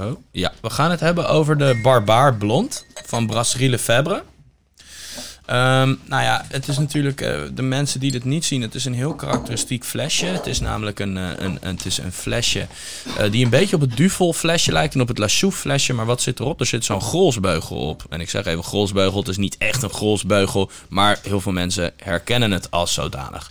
Oh, 0.00 0.16
ja, 0.30 0.52
we 0.60 0.70
gaan 0.70 0.90
het 0.90 1.00
hebben 1.00 1.28
over 1.28 1.58
de 1.58 1.80
Barbaar 1.82 2.34
Blond 2.34 2.86
van 3.06 3.26
Brasserie 3.26 3.68
Lefebvre. 3.70 4.22
Ehm, 5.50 5.94
nou 6.04 6.22
ja, 6.22 6.44
het 6.48 6.68
is 6.68 6.78
natuurlijk, 6.78 7.20
eh, 7.20 7.40
de 7.54 7.62
mensen 7.62 8.00
die 8.00 8.10
dit 8.10 8.24
niet 8.24 8.44
zien, 8.44 8.62
het 8.62 8.74
is 8.74 8.84
een 8.84 8.94
heel 8.94 9.14
karakteristiek 9.14 9.84
flesje. 9.84 10.26
Het 10.26 10.46
is 10.46 10.60
namelijk 10.60 10.98
een, 10.98 11.16
eh, 11.16 11.28
een, 11.36 11.58
een, 11.60 11.76
het 11.76 11.86
is 11.86 11.98
een 11.98 12.12
flesje 12.12 12.66
eh, 13.18 13.30
die 13.30 13.44
een 13.44 13.50
beetje 13.50 13.76
op 13.76 13.80
het 13.82 13.96
Duvel 13.96 14.32
flesje 14.32 14.72
lijkt 14.72 14.94
en 14.94 15.00
op 15.00 15.08
het 15.08 15.18
La 15.18 15.28
Chouffe 15.28 15.60
flesje. 15.60 15.92
Maar 15.92 16.06
wat 16.06 16.22
zit 16.22 16.40
erop? 16.40 16.60
Er 16.60 16.66
zit 16.66 16.84
zo'n 16.84 17.00
grolsbeugel 17.00 17.76
op. 17.76 18.04
En 18.08 18.20
ik 18.20 18.30
zeg 18.30 18.44
even 18.44 18.64
grolsbeugel, 18.64 19.18
het 19.18 19.28
is 19.28 19.36
niet 19.36 19.56
echt 19.58 19.82
een 19.82 19.90
grolsbeugel, 19.90 20.70
maar 20.88 21.18
heel 21.22 21.40
veel 21.40 21.52
mensen 21.52 21.92
herkennen 21.96 22.50
het 22.50 22.70
als 22.70 22.94
zodanig. 22.94 23.50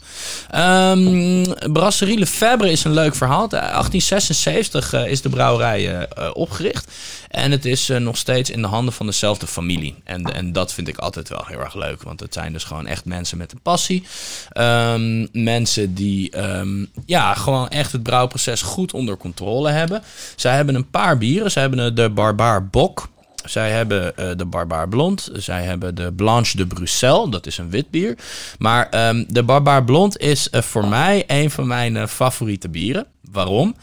Ehm 0.50 1.44
Brasserie 1.74 2.18
Lefebvre 2.18 2.72
is 2.72 2.84
een 2.84 2.94
leuk 2.94 3.16
verhaal. 3.16 3.44
Eh, 3.44 3.50
1876 3.50 4.94
eh, 4.94 5.08
is 5.08 5.22
de 5.22 5.30
brouwerij 5.30 6.08
opgericht. 6.34 6.92
En 7.30 7.52
het 7.52 7.66
is 7.66 7.90
eh, 7.90 7.98
nog 7.98 8.18
steeds 8.18 8.50
in 8.50 8.62
de 8.62 8.68
handen 8.68 8.94
van 8.94 9.06
dezelfde 9.06 9.48
familie. 9.48 9.96
En, 10.04 10.24
en 10.24 10.52
dat 10.52 10.74
vind 10.74 10.88
ik 10.88 10.98
altijd 10.98 11.30
wel 11.30 11.44
heel 11.48 11.60
erg 11.60 11.76
leuk. 11.76 12.04
Want 12.04 12.20
het 12.20 12.34
zijn 12.34 12.54
dus 12.54 12.64
gewoon 12.64 12.88
echt 12.88 13.06
mensen 13.06 13.38
met 13.38 13.52
een 13.52 13.62
passie. 13.62 14.04
Ehm, 14.52 15.28
mensen 15.32 15.94
die 15.94 16.32
ehm, 16.32 16.86
ja, 17.06 17.34
gewoon 17.34 17.70
echt 17.70 17.92
het 17.92 18.04
brouwproces 18.04 18.62
goed 18.62 18.94
onder 18.94 19.18
controle 19.18 19.70
hebben. 19.70 20.04
Zij 20.36 20.56
hebben 20.56 20.76
een 20.76 20.90
paar 20.90 21.18
bieren. 21.18 21.52
Zij 21.52 21.62
hebben 21.62 21.86
eh, 21.86 21.96
de 21.96 22.10
Barbaar 22.10 22.68
Bok. 22.68 23.10
Zij 23.46 23.72
hebben 23.72 24.18
eh, 24.18 24.30
de 24.38 24.46
Barbaar 24.46 24.90
Blond. 24.90 25.30
Zij 25.34 25.64
hebben 25.64 25.96
de 25.96 26.12
Blanche 26.12 26.58
de 26.58 26.68
Bruxelles. 26.68 27.30
Dat 27.30 27.46
is 27.46 27.58
een 27.58 27.70
wit 27.70 27.90
bier. 27.90 28.18
Maar 28.58 28.90
ehm, 28.90 29.24
de 29.28 29.44
Barbaar 29.44 29.84
Blond 29.84 30.18
is 30.18 30.48
voor 30.52 30.88
mij 30.88 31.24
een 31.28 31.52
van 31.52 31.68
mijn 31.68 32.08
favoriete 32.08 32.70
bieren. 32.70 33.06
Waarom? 33.32 33.76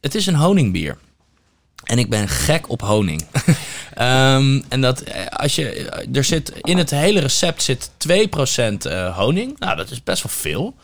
Het 0.00 0.14
is 0.14 0.26
een 0.26 0.34
honingbier. 0.34 0.96
En 1.92 1.98
ik 1.98 2.10
ben 2.10 2.28
gek 2.28 2.68
op 2.70 2.80
honing. 2.80 3.24
Ehm, 3.94 4.60
en 4.68 4.80
dat 4.80 5.00
eh, 5.00 5.26
als 5.26 5.54
je. 5.54 5.88
Er 6.12 6.24
zit 6.24 6.52
in 6.60 6.78
het 6.78 6.90
hele 6.90 7.20
recept 7.20 7.62
zit 7.62 7.90
2% 8.08 8.86
eh, 8.86 9.16
honing. 9.18 9.58
Nou, 9.58 9.76
dat 9.76 9.90
is 9.90 10.02
best 10.02 10.22
wel 10.22 10.32
veel. 10.34 10.74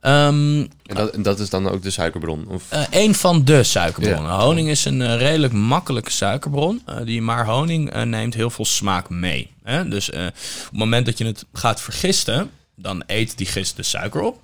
Ehm, 0.00 0.58
En 0.60 0.94
dat, 0.94 1.10
en 1.10 1.22
dat 1.22 1.38
is 1.38 1.50
dan 1.50 1.68
ook 1.70 1.82
de 1.82 1.90
suikerbron? 1.90 2.44
Of? 2.48 2.62
eh, 2.68 2.82
een 2.90 3.14
van 3.14 3.44
de 3.44 3.62
suikerbronnen. 3.62 4.32
Honing 4.32 4.68
is 4.68 4.84
een 4.84 5.02
eh, 5.02 5.16
redelijk 5.16 5.52
makkelijke 5.52 6.10
suikerbron. 6.10 6.82
eh, 6.86 6.96
die 7.04 7.22
maar 7.22 7.46
honing 7.46 7.90
eh, 7.92 8.02
neemt 8.02 8.34
heel 8.34 8.50
veel 8.50 8.64
smaak 8.64 9.08
mee. 9.08 9.50
Hè? 9.62 9.88
Dus 9.88 10.10
eh, 10.10 10.26
op 10.26 10.32
het 10.70 10.78
moment 10.78 11.06
dat 11.06 11.18
je 11.18 11.24
het 11.26 11.44
gaat 11.52 11.80
vergisten, 11.80 12.50
dan 12.76 13.02
eet 13.06 13.36
die 13.38 13.46
gist 13.46 13.76
de 13.76 13.82
suiker 13.82 14.20
op. 14.20 14.40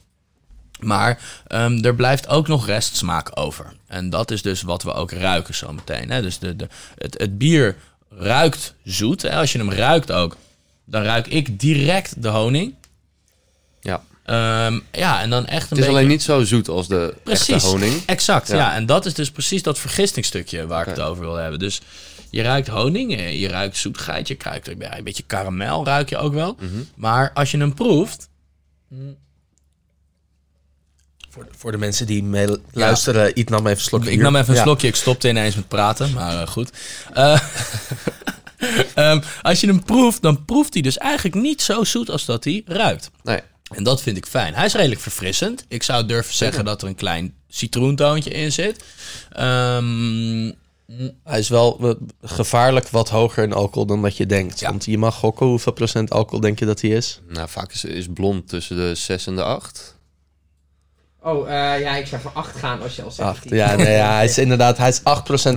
Maar 0.85 1.19
ehm, 1.47 1.85
er 1.85 1.95
blijft 1.95 2.29
ook 2.29 2.49
nog 2.49 2.67
restsmaak 2.67 3.31
over. 3.35 3.73
En 3.87 4.11
dat 4.11 4.31
is 4.31 4.43
dus 4.43 4.63
wat 4.63 4.83
we 4.83 4.93
ook 4.93 5.11
ruiken 5.13 5.55
zo 5.55 5.73
meteen. 5.73 6.11
Hè? 6.11 6.23
Dus 6.23 6.39
de, 6.39 6.57
de, 6.57 6.69
het, 6.99 7.19
het 7.19 7.39
bier 7.39 7.77
ruikt 8.11 8.75
zoet. 8.85 9.23
Hè? 9.23 9.37
Als 9.37 9.53
je 9.53 9.59
hem 9.59 9.73
ruikt 9.73 10.13
ook, 10.13 10.37
dan 10.85 11.03
ruik 11.03 11.27
ik 11.27 11.61
direct 11.61 12.23
de 12.23 12.29
honing. 12.29 12.75
ja. 13.81 14.03
Ehm, 14.25 14.79
ja, 14.93 15.21
en 15.21 15.31
dan 15.31 15.47
echt 15.47 15.51
een 15.51 15.57
Het 15.61 15.71
is 15.71 15.77
beetje... 15.77 15.91
alleen 15.91 16.09
niet 16.09 16.23
zo 16.23 16.45
zoet 16.45 16.69
als 16.69 16.89
de 16.89 17.15
Precies, 17.23 17.49
echte 17.55 17.67
honing. 17.67 18.03
exact. 18.07 18.49
Ja. 18.49 18.57
Ja. 18.57 18.75
en 18.75 18.87
dat 18.87 19.07
is 19.07 19.15
dus 19.15 19.31
precies 19.31 19.63
dat 19.63 19.79
vergistingstukje 19.79 20.67
waar 20.67 20.81
ik 20.83 20.89
het 20.95 21.01
over 21.01 21.23
wil 21.23 21.35
hebben. 21.35 21.59
Dus 21.59 21.81
je 22.31 22.43
ruikt 22.43 22.69
honing, 22.69 23.17
eh, 23.17 23.41
je 23.41 23.49
ruikt 23.49 23.77
zoetigheid, 23.77 24.29
je 24.29 24.37
ruikt 24.39 24.69
een 24.69 25.05
beetje 25.05 25.23
karamel 25.27 25.85
ruik 25.85 26.09
je 26.09 26.17
ook 26.19 26.33
wel. 26.33 26.57
Mhm. 26.61 26.69
Maar 26.97 27.31
als 27.35 27.51
je 27.51 27.59
hem 27.59 27.75
proeft, 27.75 28.29
Voor, 31.31 31.45
de- 31.45 31.51
voor 31.59 31.73
de 31.73 31.79
mensen 31.79 32.07
die 32.07 32.23
mee 32.23 32.49
luisteren, 32.73 33.39
Iet 33.39 33.49
nam 33.49 33.61
even 33.67 33.71
een 33.79 33.85
slokje 33.85 34.11
ik 34.11 34.21
nam 34.21 34.37
even 34.37 34.49
een 34.49 34.55
Ja. 34.55 34.63
slokje, 34.63 34.87
ik 34.89 34.95
stopte 34.97 35.29
ineens 35.29 35.55
met 35.55 35.69
praten, 35.69 36.13
maar 36.13 36.41
eh, 36.43 36.47
goed. 36.49 36.71
Eh, 37.13 37.41
ehm, 38.95 39.21
als 39.43 39.61
je 39.61 39.67
hem 39.67 39.85
proeft, 39.85 40.23
dan 40.23 40.45
proeft 40.45 40.73
hij 40.75 40.83
dus 40.83 40.99
eigenlijk 40.99 41.35
niet 41.35 41.63
zo 41.63 41.85
zoet 41.85 42.11
als 42.11 42.25
dat 42.25 42.45
hij 42.45 42.63
ruikt. 42.67 43.11
Nee. 43.23 43.41
En 43.75 43.83
dat 43.85 44.03
vind 44.03 44.17
ik 44.17 44.27
fijn. 44.27 44.55
Hij 44.55 44.65
is 44.67 44.75
redelijk 44.75 45.01
verfrissend. 45.01 45.65
Ik 45.69 45.83
zou 45.83 46.07
durven 46.07 46.35
zeggen 46.35 46.65
dat 46.65 46.83
er 46.83 46.89
een 46.89 46.95
klein 46.95 47.35
citroentoontje 47.49 48.31
in 48.31 48.53
zit. 48.53 48.85
Ehm, 49.33 50.53
Hij 51.25 51.39
is 51.39 51.49
wel 51.49 51.97
gevaarlijk 52.23 52.89
wat 52.89 53.09
hoger 53.09 53.45
in 53.45 53.53
alcohol 53.53 53.87
dan 53.87 54.03
dat 54.03 54.17
je 54.17 54.27
denkt. 54.27 54.61
Ja. 54.61 54.69
Want 54.71 54.85
je 54.85 54.99
mag 54.99 55.15
gokken 55.15 55.47
hoeveel 55.47 55.73
procent 55.73 56.11
alcohol 56.11 56.41
denk 56.41 56.59
je 56.59 56.67
dat 56.67 56.81
hij 56.81 56.91
is? 56.91 57.21
Nou, 57.29 57.49
vaak 57.49 57.73
is, 57.73 57.85
is 57.85 58.07
blond 58.15 58.49
tussen 58.49 58.77
de 58.77 58.95
6 58.95 59.27
en 59.27 59.37
de 59.37 59.43
8. 59.45 59.99
Oh, 61.23 61.49
eh, 61.51 61.81
ja, 61.81 61.97
ik 61.97 62.07
zou 62.07 62.21
voor 62.23 62.31
8 62.35 62.57
gaan 62.57 62.83
als 62.83 62.97
je 62.97 63.03
al 63.03 63.11
zegt. 63.11 63.29
Acht. 63.29 63.51
Ja, 63.51 63.75
nee, 63.77 63.93
ja, 63.93 64.15
hij 64.15 64.25
is 64.25 64.39
inderdaad 64.47 64.77
hij 64.79 64.89
is 64.89 65.01
8% 65.01 65.03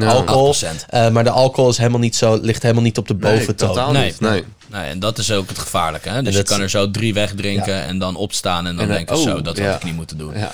Ja. 0.01 0.07
alcohol. 0.07 0.53
8%. 0.53 0.85
Eh, 0.89 1.09
maar 1.09 1.23
de 1.23 1.29
alcohol 1.29 1.69
is 1.69 1.77
helemaal 1.77 1.99
niet 1.99 2.15
zo, 2.15 2.39
ligt 2.41 2.61
helemaal 2.61 2.83
niet 2.83 2.97
op 2.97 3.07
de 3.07 3.13
boventoon. 3.13 3.67
totaal 3.69 3.91
Nee. 3.91 4.05
niet. 4.05 4.19
Nee. 4.19 4.43
Nee, 4.67 4.89
en 4.89 4.99
dat 4.99 5.17
is 5.17 5.31
ook 5.31 5.49
het 5.49 5.59
gevaarlijke. 5.59 6.09
Hè? 6.09 6.21
Dus 6.21 6.31
je 6.31 6.37
dat- 6.39 6.47
kan 6.47 6.61
er 6.61 6.69
zo 6.69 6.91
drie 6.91 7.13
wegdrinken 7.13 7.83
en 7.83 7.99
dan 7.99 8.15
opstaan 8.15 8.57
en 8.67 8.75
dan 8.75 8.81
En 8.81 8.87
dan- 8.87 8.95
denken, 8.97 9.15
oh, 9.15 9.21
zo, 9.21 9.41
dat 9.41 9.57
ja. 9.57 9.65
had 9.65 9.75
ik 9.75 9.83
niet 9.83 9.95
moeten 9.95 10.17
doen. 10.17 10.33
Ja. 10.37 10.51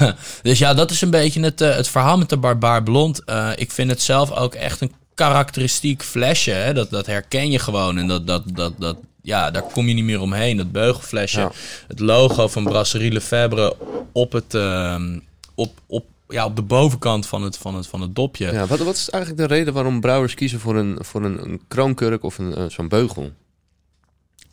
Eh, 0.00 0.08
dus 0.42 0.58
ja, 0.58 0.74
dat 0.74 0.90
is 0.90 1.00
een 1.00 1.10
beetje 1.10 1.40
het, 1.42 1.58
het 1.58 1.88
verhaal 1.88 2.18
met 2.18 2.28
de 2.28 2.36
Barbaar 2.36 2.82
Blond. 2.82 3.24
Eh, 3.24 3.48
ik 3.56 3.70
vind 3.70 3.90
het 3.90 4.02
zelf 4.02 4.30
ook 4.32 4.54
echt 4.54 4.80
een 4.80 4.92
karakteristiek 5.14 6.02
flesje. 6.02 6.50
Hè? 6.50 6.72
Dat, 6.72 6.90
dat 6.90 7.06
herken 7.06 7.50
je 7.50 7.58
gewoon 7.58 7.98
en 7.98 8.06
dat, 8.06 8.26
dat, 8.26 8.42
dat, 8.46 8.72
dat, 8.78 8.96
ja, 9.24 9.50
daar 9.50 9.62
kom 9.62 9.88
je 9.88 9.94
niet 9.94 10.04
meer 10.04 10.20
omheen. 10.20 10.56
Dat 10.56 10.72
beugelflesje, 10.72 11.40
Ja. 11.40 11.52
het 11.88 12.00
logo 12.00 12.48
van 12.48 12.64
Brasserie 12.64 13.12
Lefebvre 13.12 13.76
op, 14.12 14.32
het, 14.32 14.54
ehm, 14.54 15.18
op, 15.54 15.80
op, 15.86 16.06
ja, 16.28 16.44
op 16.44 16.56
de 16.56 16.62
bovenkant 16.62 17.26
van 17.26 17.42
het, 17.42 17.56
van 17.56 17.74
het, 17.74 17.86
van 17.86 18.00
het 18.00 18.14
dopje. 18.14 18.52
Ja, 18.52 18.66
wat, 18.66 18.78
wat 18.78 18.94
is 18.94 19.10
eigenlijk 19.10 19.48
de 19.48 19.54
reden 19.54 19.74
waarom 19.74 20.00
brouwers 20.00 20.34
kiezen 20.34 20.60
voor 20.60 20.76
een, 20.76 20.98
voor 21.00 21.24
een, 21.24 21.42
een 21.44 21.60
kroonkurk 21.68 22.22
of 22.22 22.38
een, 22.38 22.54
eh, 22.54 22.64
zo'n 22.68 22.88
beugel? 22.88 23.32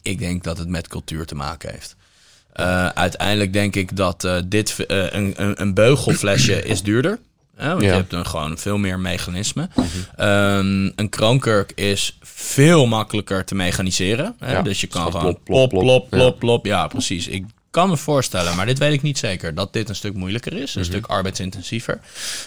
Ik 0.01 0.19
denk 0.19 0.43
dat 0.43 0.57
het 0.57 0.67
met 0.67 0.87
cultuur 0.87 1.25
te 1.25 1.35
maken 1.35 1.71
heeft. 1.71 1.95
Eh, 2.53 2.87
uiteindelijk 2.87 3.53
denk 3.53 3.75
ik 3.75 3.95
dat 3.95 4.23
eh, 4.23 4.37
dit 4.45 4.75
een, 4.87 5.33
een, 5.41 5.61
een 5.61 5.73
beugelflesje 5.73 6.63
is 6.63 6.83
duurder. 6.83 7.19
Hè, 7.61 7.67
want 7.67 7.81
je 7.81 7.87
Ja. 7.87 7.93
hebt 7.95 8.09
dan 8.11 8.25
gewoon 8.25 8.57
veel 8.57 8.77
meer 8.77 8.99
mechanismen. 8.99 9.71
Ehm, 10.15 10.89
een 10.95 11.09
kroonkurk 11.09 11.71
is 11.75 12.17
veel 12.21 12.85
makkelijker 12.85 13.45
te 13.45 13.55
mechaniseren. 13.55 14.35
Hè? 14.39 14.51
Ja. 14.51 14.61
Dus 14.61 14.81
je 14.81 14.87
kan 14.87 15.01
Gewoon 15.11 15.21
plop, 15.21 15.43
plop, 15.43 15.69
plop, 15.69 15.81
plop, 15.83 16.09
plop. 16.09 16.19
plop, 16.19 16.39
plop. 16.39 16.65
Ja, 16.65 16.87
precies. 16.87 17.27
Ik 17.27 17.45
kan 17.71 17.89
me 17.89 17.97
voorstellen, 17.97 18.55
maar 18.55 18.65
dit 18.65 18.77
weet 18.77 18.93
ik 18.93 19.01
niet 19.01 19.17
zeker, 19.17 19.55
dat 19.55 19.73
dit 19.73 19.89
een 19.89 19.95
stuk 19.95 20.13
moeilijker 20.13 20.53
is. 20.53 20.75
Een 20.75 20.85
stuk 20.85 21.05
arbeidsintensiever. 21.05 21.99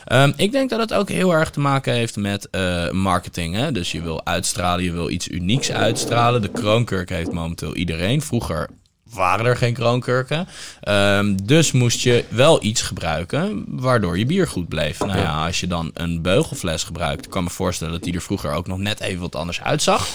Ehm, 0.05 0.33
ik 0.37 0.53
denk 0.53 0.71
dat 0.71 0.81
het 0.81 0.93
ook 0.95 1.09
heel 1.09 1.33
erg 1.35 1.51
te 1.51 1.61
maken 1.61 1.93
heeft 1.93 2.17
met 2.17 2.49
eh, 2.51 2.91
marketing. 2.91 3.55
Hè? 3.55 3.73
Dus 3.73 3.93
je 3.93 4.03
wil 4.03 4.27
uitstralen, 4.27 4.85
je 4.85 4.93
wil 4.93 5.11
iets 5.11 5.29
unieks 5.29 5.71
uitstralen. 5.73 6.43
De 6.43 6.49
kroonkurk 6.51 7.09
heeft 7.09 7.33
momenteel 7.33 7.75
iedereen. 7.75 8.23
Vroeger 8.23 8.69
waren 9.15 9.47
er 9.47 9.57
geen 9.57 9.75
kroonkurken. 9.75 10.49
Ehm, 10.81 11.37
dus 11.43 11.73
moest 11.73 12.01
je 12.01 12.25
wel 12.29 12.65
iets 12.65 12.83
gebruiken 12.83 13.65
waardoor 13.69 14.19
je 14.19 14.27
bier 14.27 14.49
goed 14.49 14.69
bleef. 14.69 14.99
Nou 14.99 15.19
ja, 15.19 15.47
als 15.47 15.61
je 15.61 15.67
dan 15.67 15.91
een 15.95 16.23
beugelfles 16.23 16.83
gebruikt, 16.83 17.29
kan 17.29 17.45
me 17.45 17.51
voorstellen 17.51 17.93
dat 17.93 18.03
die 18.03 18.15
er 18.15 18.21
vroeger 18.23 18.53
ook 18.53 18.67
nog 18.67 18.79
net 18.79 19.01
even 19.01 19.21
wat 19.21 19.37
anders 19.37 19.61
uitzag. 19.63 20.07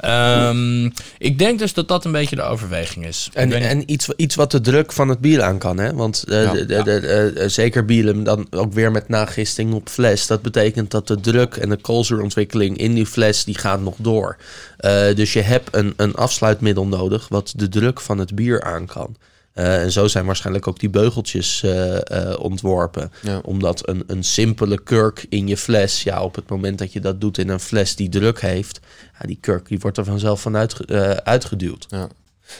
Ehm, 0.00 0.84
ik 1.18 1.38
denk 1.38 1.58
dus 1.58 1.72
dat 1.74 1.88
dat 1.88 2.04
een 2.04 2.12
beetje 2.12 2.36
de 2.36 2.42
overweging 2.42 3.06
is. 3.06 3.30
En, 3.32 3.52
en 3.52 3.92
iets, 3.92 4.08
iets 4.16 4.34
wat 4.34 4.50
de 4.50 4.60
druk 4.60 4.92
van 4.92 5.08
het 5.08 5.18
bier 5.20 5.42
aan 5.42 5.58
kan. 5.58 5.78
Hè? 5.78 5.92
Want 5.94 6.24
eh, 6.28 6.42
Ja. 6.42 6.52
de, 6.52 6.66
de, 6.66 6.82
de- 6.82 7.32
eh, 7.36 7.48
zeker 7.48 7.84
bieren, 7.84 8.24
dan 8.24 8.46
ook 8.50 8.72
weer 8.72 8.90
met 8.90 9.08
nagisting 9.08 9.72
op 9.74 9.88
fles. 9.88 10.26
Dat 10.26 10.42
betekent 10.42 10.90
dat 10.90 11.06
de 11.06 11.20
druk 11.20 11.56
en 11.56 11.68
de 11.68 11.76
koolzuurontwikkeling 11.76 12.76
in 12.78 12.94
die 12.94 13.06
fles, 13.06 13.44
die 13.44 13.58
gaat 13.58 13.80
nog 13.80 13.94
door. 13.98 14.36
Eh, 14.76 15.14
dus 15.14 15.32
je 15.32 15.40
hebt 15.40 15.68
een, 15.76 15.92
een 15.96 16.14
afsluitmiddel 16.14 16.86
nodig 16.86 17.28
wat 17.28 17.52
de 17.56 17.68
druk 17.68 18.00
van 18.00 18.18
het 18.18 18.34
bier 18.34 18.45
aan 18.62 18.86
kan. 18.86 19.16
Eh, 19.52 19.82
en 19.82 19.92
zo 19.92 20.06
zijn 20.06 20.26
waarschijnlijk 20.26 20.66
ook 20.66 20.78
die 20.78 20.90
beugeltjes 20.90 21.62
eh, 21.62 21.96
eh, 22.30 22.40
ontworpen. 22.40 23.12
Ja. 23.22 23.40
Omdat 23.44 23.88
een, 23.88 24.04
een 24.06 24.24
simpele 24.24 24.82
kurk 24.82 25.26
in 25.28 25.48
je 25.48 25.56
fles, 25.56 26.02
ja, 26.02 26.22
op 26.22 26.34
het 26.34 26.48
moment 26.48 26.78
dat 26.78 26.92
je 26.92 27.00
dat 27.00 27.20
doet 27.20 27.38
in 27.38 27.48
een 27.48 27.60
fles 27.60 27.96
die 27.96 28.08
druk 28.08 28.40
heeft, 28.40 28.80
ja, 29.18 29.26
die 29.26 29.38
kurk 29.40 29.68
die 29.68 29.78
wordt 29.78 29.96
er 29.98 30.04
vanzelf 30.04 30.40
van 30.40 30.56
uitge- 30.56 31.24
uitgeduwd. 31.24 31.86
Ja. 31.88 32.08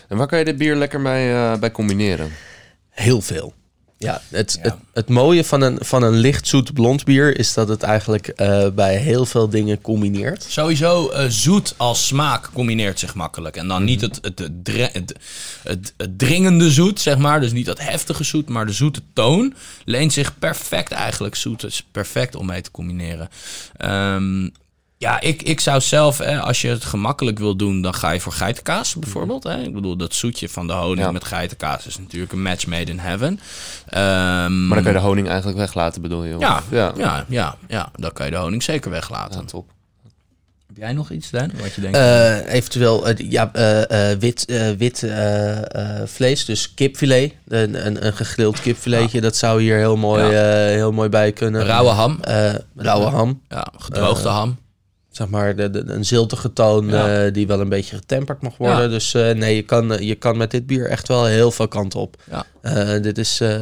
En 0.09 0.17
waar 0.17 0.27
kan 0.27 0.39
je 0.39 0.45
dit 0.45 0.59
bier 0.59 0.77
lekker 0.77 0.99
eh, 1.07 1.59
bij 1.59 1.71
combineren? 1.71 2.31
Heel 2.91 3.21
veel. 3.21 3.55
Ja, 3.99 4.21
het, 4.29 4.59
Ja. 4.63 4.63
Het, 4.63 4.75
het 4.93 5.09
mooie 5.09 5.45
van 5.45 5.61
een, 5.61 5.79
van 5.81 6.03
een 6.03 6.15
licht 6.17 6.49
zoet 6.49 6.73
blond 6.73 7.05
bier 7.05 7.39
is 7.39 7.55
dat 7.55 7.69
het 7.69 7.83
eigenlijk 7.83 8.29
eh, 8.29 8.69
bij 8.69 8.97
heel 8.97 9.27
veel 9.27 9.49
dingen 9.49 9.81
combineert. 9.81 10.47
Sowieso 10.49 11.09
eh, 11.09 11.27
zoet 11.29 11.75
als 11.77 12.07
smaak 12.07 12.51
combineert 12.53 12.99
zich 12.99 13.15
makkelijk. 13.15 13.57
En 13.57 13.69
dan 13.69 13.85
niet 13.85 14.01
het, 14.01 14.19
het, 14.23 14.39
het, 14.39 14.53
het, 14.93 15.15
het, 15.63 15.95
het 15.97 16.19
dringende 16.19 16.71
zoet, 16.71 17.01
zeg 17.01 17.19
maar. 17.19 17.41
Dus 17.41 17.53
niet 17.53 17.67
dat 17.67 17.81
heftige 17.81 18.25
zoet, 18.25 18.49
maar 18.49 18.67
de 18.67 18.73
zoete 18.73 19.03
toon 19.13 19.55
leent 19.85 20.13
zich 20.13 20.39
perfect 20.39 20.93
eigenlijk. 20.93 21.35
Zoet 21.35 21.65
is 21.65 21.85
perfect 21.91 22.35
om 22.35 22.47
mee 22.47 22.61
te 22.61 22.71
combineren. 22.71 23.29
Ehm, 23.77 24.49
ja, 24.99 25.21
ik, 25.21 25.43
ik 25.43 25.61
zou 25.61 25.81
zelf, 25.81 26.19
hè, 26.19 26.41
als 26.41 26.61
je 26.61 26.69
het 26.69 26.85
gemakkelijk 26.85 27.39
wil 27.39 27.57
doen, 27.57 27.83
dan 27.83 27.95
ga 27.95 28.11
je 28.11 28.21
voor 28.21 28.33
geitenkaas 28.33 28.95
bijvoorbeeld. 28.95 29.43
Hè? 29.45 29.63
Ik 29.63 29.75
bedoel, 29.75 29.97
dat 29.97 30.15
zoetje 30.15 30.49
van 30.49 30.67
de 30.67 30.73
honing 30.73 31.07
Ja. 31.07 31.13
met 31.13 31.25
geitenkaas 31.25 31.87
is 31.87 31.99
natuurlijk 31.99 32.33
een 32.33 32.43
match 32.43 32.67
made 32.67 32.91
in 32.91 32.99
heaven. 32.99 33.41
Ehm, 33.87 34.67
Maar 34.67 34.75
dan 34.75 34.85
kan 34.85 34.93
je 34.93 34.99
de 34.99 35.05
honing 35.05 35.29
eigenlijk 35.29 35.59
weglaten, 35.59 36.03
bedoel 36.03 36.25
je? 36.25 36.37
ja, 36.39 36.63
ja. 36.71 36.93
ja. 36.97 37.25
Ja, 37.29 37.57
ja, 37.69 37.89
dan 37.97 38.13
kan 38.13 38.27
je 38.27 38.33
de 38.33 38.39
honing 38.39 38.63
zeker 38.63 38.91
weglaten. 38.91 39.41
Ja, 39.41 39.47
top. 39.47 39.69
Heb 40.67 40.77
jij 40.77 40.93
nog 40.93 41.11
iets, 41.11 41.31
Dan, 41.31 41.51
wat 41.61 41.75
je 41.75 41.81
denkt? 41.81 41.97
Eh, 41.97 42.53
eventueel 42.55 43.09
eh, 43.09 43.31
ja, 43.31 43.51
eh, 43.53 44.11
eh, 44.11 44.19
wit, 44.19 44.45
eh, 44.45 44.71
wit 44.71 45.07
vlees, 46.11 46.45
dus 46.45 46.75
kipfilet. 46.75 47.33
Een, 47.49 47.87
een, 47.87 48.07
een 48.07 48.13
gegrild 48.13 48.61
kipfiletje, 48.61 49.21
dat 49.21 49.37
zou 49.37 49.61
hier 49.63 49.77
heel 49.77 49.97
mooi, 49.97 50.25
Ja. 50.25 50.67
eh, 50.69 50.75
heel 50.75 50.93
mooi 50.93 51.09
bij 51.09 51.33
kunnen. 51.33 51.65
Rauwe 51.65 51.91
ham. 51.91 52.19
Eh, 52.21 52.55
rauwe 52.77 53.07
ham. 53.07 53.41
Ja, 53.49 53.67
gedroogde 53.79 54.29
ham. 54.29 54.57
Zeg 55.17 55.29
maar 55.29 55.57
de, 55.57 55.71
de- 55.71 55.85
een 55.87 56.05
ziltige 56.05 56.53
toon 56.53 56.89
Ja. 56.89 57.25
eh, 57.25 57.33
die 57.33 57.47
wel 57.47 57.61
een 57.61 57.69
beetje 57.69 57.97
getemperd 57.97 58.43
mag 58.43 58.57
worden. 58.57 58.83
Ja. 58.83 58.89
Dus 58.89 59.15
eh, 59.15 59.31
nee, 59.35 59.57
je 59.57 59.63
kan, 59.63 59.93
eh, 59.93 60.07
je 60.09 60.15
kan 60.15 60.37
met 60.37 60.51
dit 60.51 60.67
bier 60.67 60.87
echt 60.87 61.09
wel 61.09 61.25
heel 61.25 61.51
veel 61.51 61.69
kanten 61.69 62.01
op. 62.01 62.17
Ja. 62.31 62.45
Eh, 62.75 63.03
dit 63.03 63.19
is, 63.19 63.41
eh, 63.41 63.55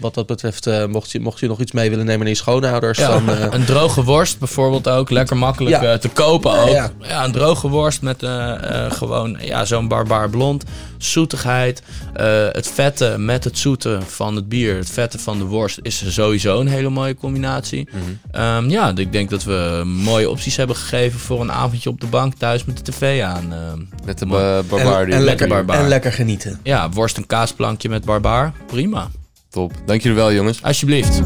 wat 0.00 0.14
dat 0.14 0.26
betreft, 0.26 0.66
eh, 0.66 0.84
mocht, 0.86 1.10
je, 1.10 1.20
mocht 1.20 1.40
je 1.40 1.46
nog 1.48 1.60
iets 1.60 1.72
mee 1.72 1.90
willen 1.90 2.04
nemen 2.04 2.20
naar 2.20 2.28
je 2.28 2.34
schoonouders, 2.34 2.98
Ja, 2.98 3.08
dan... 3.08 3.28
eh, 3.30 3.46
een 3.58 3.64
droge 3.64 4.04
worst 4.04 4.38
bijvoorbeeld 4.38 4.88
ook. 4.88 5.10
Lekker 5.10 5.36
makkelijk 5.36 5.80
Ja. 5.82 5.92
eh, 5.92 5.98
te 5.98 6.08
kopen 6.08 6.60
ook. 6.62 6.68
Ja, 6.68 6.90
Ja. 7.02 7.24
een 7.24 7.32
droge 7.32 7.68
worst 7.68 8.02
met 8.02 8.22
eh, 8.22 8.84
eh, 8.84 8.92
gewoon 8.92 9.36
ja, 9.40 9.64
zo'n 9.64 9.88
barbaar 9.88 10.30
blond. 10.30 10.64
Zoetigheid. 10.98 11.82
Eh, 12.14 12.26
het 12.52 12.68
vette 12.68 13.14
met 13.18 13.44
het 13.44 13.58
zoete 13.58 13.98
van 14.06 14.36
het 14.36 14.48
bier. 14.48 14.76
Het 14.76 14.90
vette 14.90 15.18
van 15.18 15.38
de 15.38 15.44
worst 15.44 15.78
is 15.82 16.14
sowieso 16.14 16.60
een 16.60 16.66
hele 16.68 16.88
mooie 16.88 17.14
combinatie. 17.14 17.88
Ehm, 18.30 18.68
ja, 18.70 18.92
ik 18.96 19.12
denk 19.12 19.30
dat 19.30 19.44
we 19.44 19.82
mooie 19.86 20.30
opties 20.30 20.56
hebben 20.56 20.76
gegeven 20.76 21.20
voor 21.20 21.40
een 21.40 21.52
avondje 21.52 21.90
op 21.90 22.00
de 22.00 22.06
bank 22.06 22.34
thuis 22.34 22.64
met 22.64 22.76
de 22.86 22.92
tv 22.92 23.22
aan. 23.22 23.52
Ehm, 23.52 23.78
Met 24.04 24.18
de 24.18 24.26
barbaar. 24.26 24.62
en, 24.80 24.82
en, 24.82 25.04
lekker 25.06 25.24
lekker, 25.24 25.48
barbaar. 25.48 25.78
en 25.78 25.88
lekker 25.88 26.12
genieten. 26.12 26.60
ja, 26.62 26.90
worst 26.90 27.16
en 27.16 27.26
kaasplankje 27.26 27.88
met 27.88 28.04
barbaar 28.04 28.47
prima. 28.66 29.08
Top. 29.50 29.72
Dank 29.86 30.02
jullie 30.02 30.16
wel, 30.16 30.32
jongens. 30.32 30.62
Alsjeblieft. 30.62 31.20